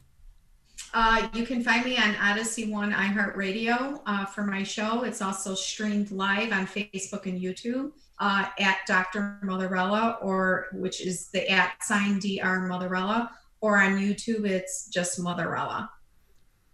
[0.92, 5.04] Uh, you can find me on Odyssey One iHeartRadio uh, for my show.
[5.04, 9.38] It's also streamed live on Facebook and YouTube uh, at Dr.
[9.44, 12.68] Motherella, or which is the at sign Dr.
[12.68, 13.30] Motherella,
[13.60, 15.88] or on YouTube it's just Motherella.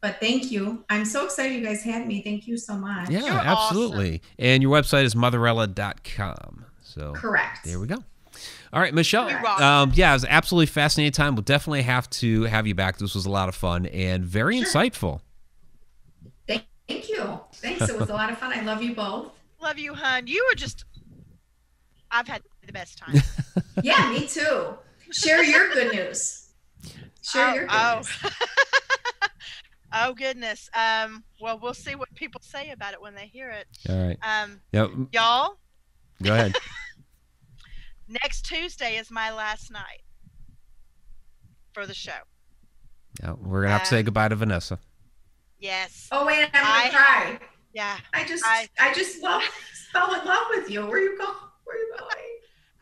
[0.00, 0.84] But thank you.
[0.88, 2.22] I'm so excited you guys had me.
[2.22, 3.10] Thank you so much.
[3.10, 3.48] Yeah, You're awesome.
[3.48, 4.22] absolutely.
[4.38, 6.64] And your website is motherella.com.
[6.82, 7.64] So Correct.
[7.64, 7.98] there we go.
[8.72, 9.28] All right, Michelle.
[9.62, 11.34] Um, yeah, it was absolutely fascinating time.
[11.34, 12.98] We'll definitely have to have you back.
[12.98, 14.66] This was a lot of fun and very Sure.
[14.66, 15.20] insightful.
[16.46, 17.40] Thank, thank you.
[17.54, 17.88] Thanks.
[17.88, 18.52] It was a lot of fun.
[18.52, 19.32] I love you both.
[19.60, 20.26] love you, hun.
[20.26, 20.84] You were just.
[22.10, 23.20] I've had the best time.
[23.82, 24.74] Yeah, me too.
[25.12, 26.50] Share your good news.
[27.22, 27.96] Share oh, your good oh.
[27.96, 28.32] news.
[29.92, 30.70] oh goodness.
[30.74, 31.24] Um.
[31.40, 33.66] Well, we'll see what people say about it when they hear it.
[33.88, 34.18] All right.
[34.22, 34.60] Um.
[34.72, 34.90] Yep.
[35.12, 35.58] Y'all,
[36.22, 36.54] Go ahead.
[38.08, 40.02] next Tuesday is my last night
[41.72, 42.12] for the show.
[43.22, 44.78] Yeah, we're gonna have to say goodbye to Vanessa.
[45.58, 46.08] Yes.
[46.12, 47.38] Oh wait, I'm gonna I- cry.
[47.72, 47.98] Yeah.
[48.14, 49.42] I just I- I, just love
[49.92, 50.86] fell in love with you.
[50.86, 51.34] Where you going?
[51.64, 52.10] Where you going?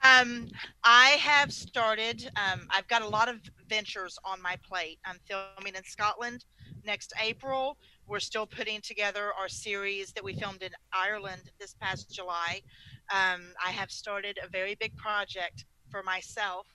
[0.06, 0.48] Um,
[0.84, 2.30] I have started.
[2.36, 4.98] Um, I've got a lot of ventures on my plate.
[5.06, 6.44] I'm filming in Scotland
[6.84, 7.78] next April.
[8.06, 12.60] We're still putting together our series that we filmed in Ireland this past July.
[13.12, 16.66] Um, I have started a very big project for myself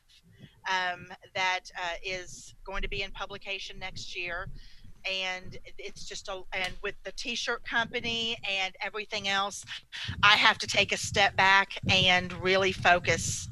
[0.70, 4.50] um, that uh, is going to be in publication next year.
[5.10, 9.66] And it's just a, and with the t shirt company and everything else,
[10.24, 13.48] I have to take a step back and really focus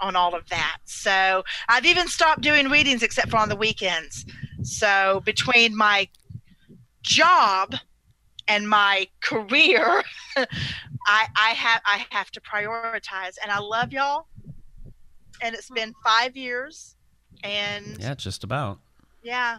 [0.00, 0.78] on all of that.
[0.84, 4.24] So I've even stopped doing readings except for on the weekends.
[4.62, 6.08] So between my
[7.02, 7.74] job
[8.46, 10.02] and my career,
[11.08, 13.34] I I have I have to prioritize.
[13.42, 14.26] And I love y'all.
[15.42, 16.96] And it's been five years,
[17.44, 18.80] and Yeah, just about.
[19.22, 19.58] yeah,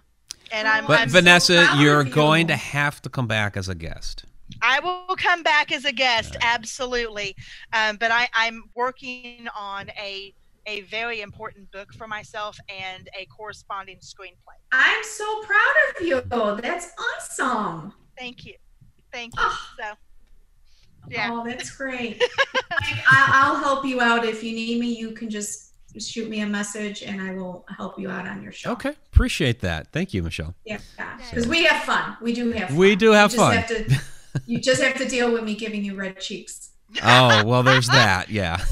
[0.51, 0.85] and I'm.
[0.85, 2.13] But I'm Vanessa, proud you're of you.
[2.13, 4.25] going to have to come back as a guest.
[4.61, 7.35] I will come back as a guest, absolutely.
[7.71, 10.33] Um, but I, I'm working on a
[10.65, 14.57] a very important book for myself and a corresponding screenplay.
[14.73, 16.21] I'm so proud of you.
[16.61, 17.93] That's awesome.
[18.17, 18.55] Thank you,
[19.13, 19.45] thank you.
[19.45, 19.59] Oh.
[19.79, 19.85] So,
[21.09, 22.21] yeah, Oh, that's great.
[22.71, 24.95] Like, I, I'll help you out if you need me.
[24.95, 28.51] You can just shoot me a message, and I will help you out on your
[28.53, 28.71] show.
[28.71, 29.91] Okay, appreciate that.
[29.91, 30.55] Thank you, Michelle.
[30.65, 30.77] Yeah,
[31.29, 32.15] because we have fun.
[32.21, 32.69] We do have.
[32.69, 32.77] Fun.
[32.77, 33.57] We do have you just fun.
[33.57, 34.01] Have to,
[34.45, 36.69] you just have to deal with me giving you red cheeks.
[37.03, 38.29] Oh, well, there's that.
[38.29, 38.63] Yeah.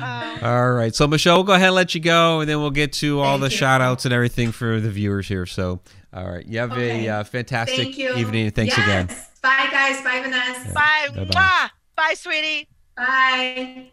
[0.00, 0.94] Uh, All right.
[0.94, 3.38] So, Michelle, we'll go ahead and let you go, and then we'll get to all
[3.38, 3.56] the you.
[3.56, 5.46] shout outs and everything for the viewers here.
[5.46, 5.80] So,
[6.12, 6.46] all right.
[6.46, 7.06] You have okay.
[7.06, 8.14] a uh, fantastic Thank you.
[8.14, 8.50] evening.
[8.50, 8.86] Thanks yes.
[8.86, 9.06] again.
[9.42, 10.02] Bye, guys.
[10.02, 10.72] Bye, Vanessa.
[10.72, 11.08] Bye.
[11.32, 12.68] Bye, Bye sweetie.
[12.96, 13.92] Bye.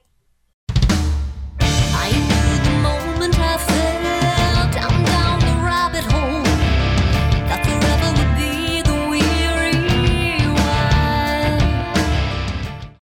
[1.98, 6.45] I knew the moment I fell down, down the rabbit hole.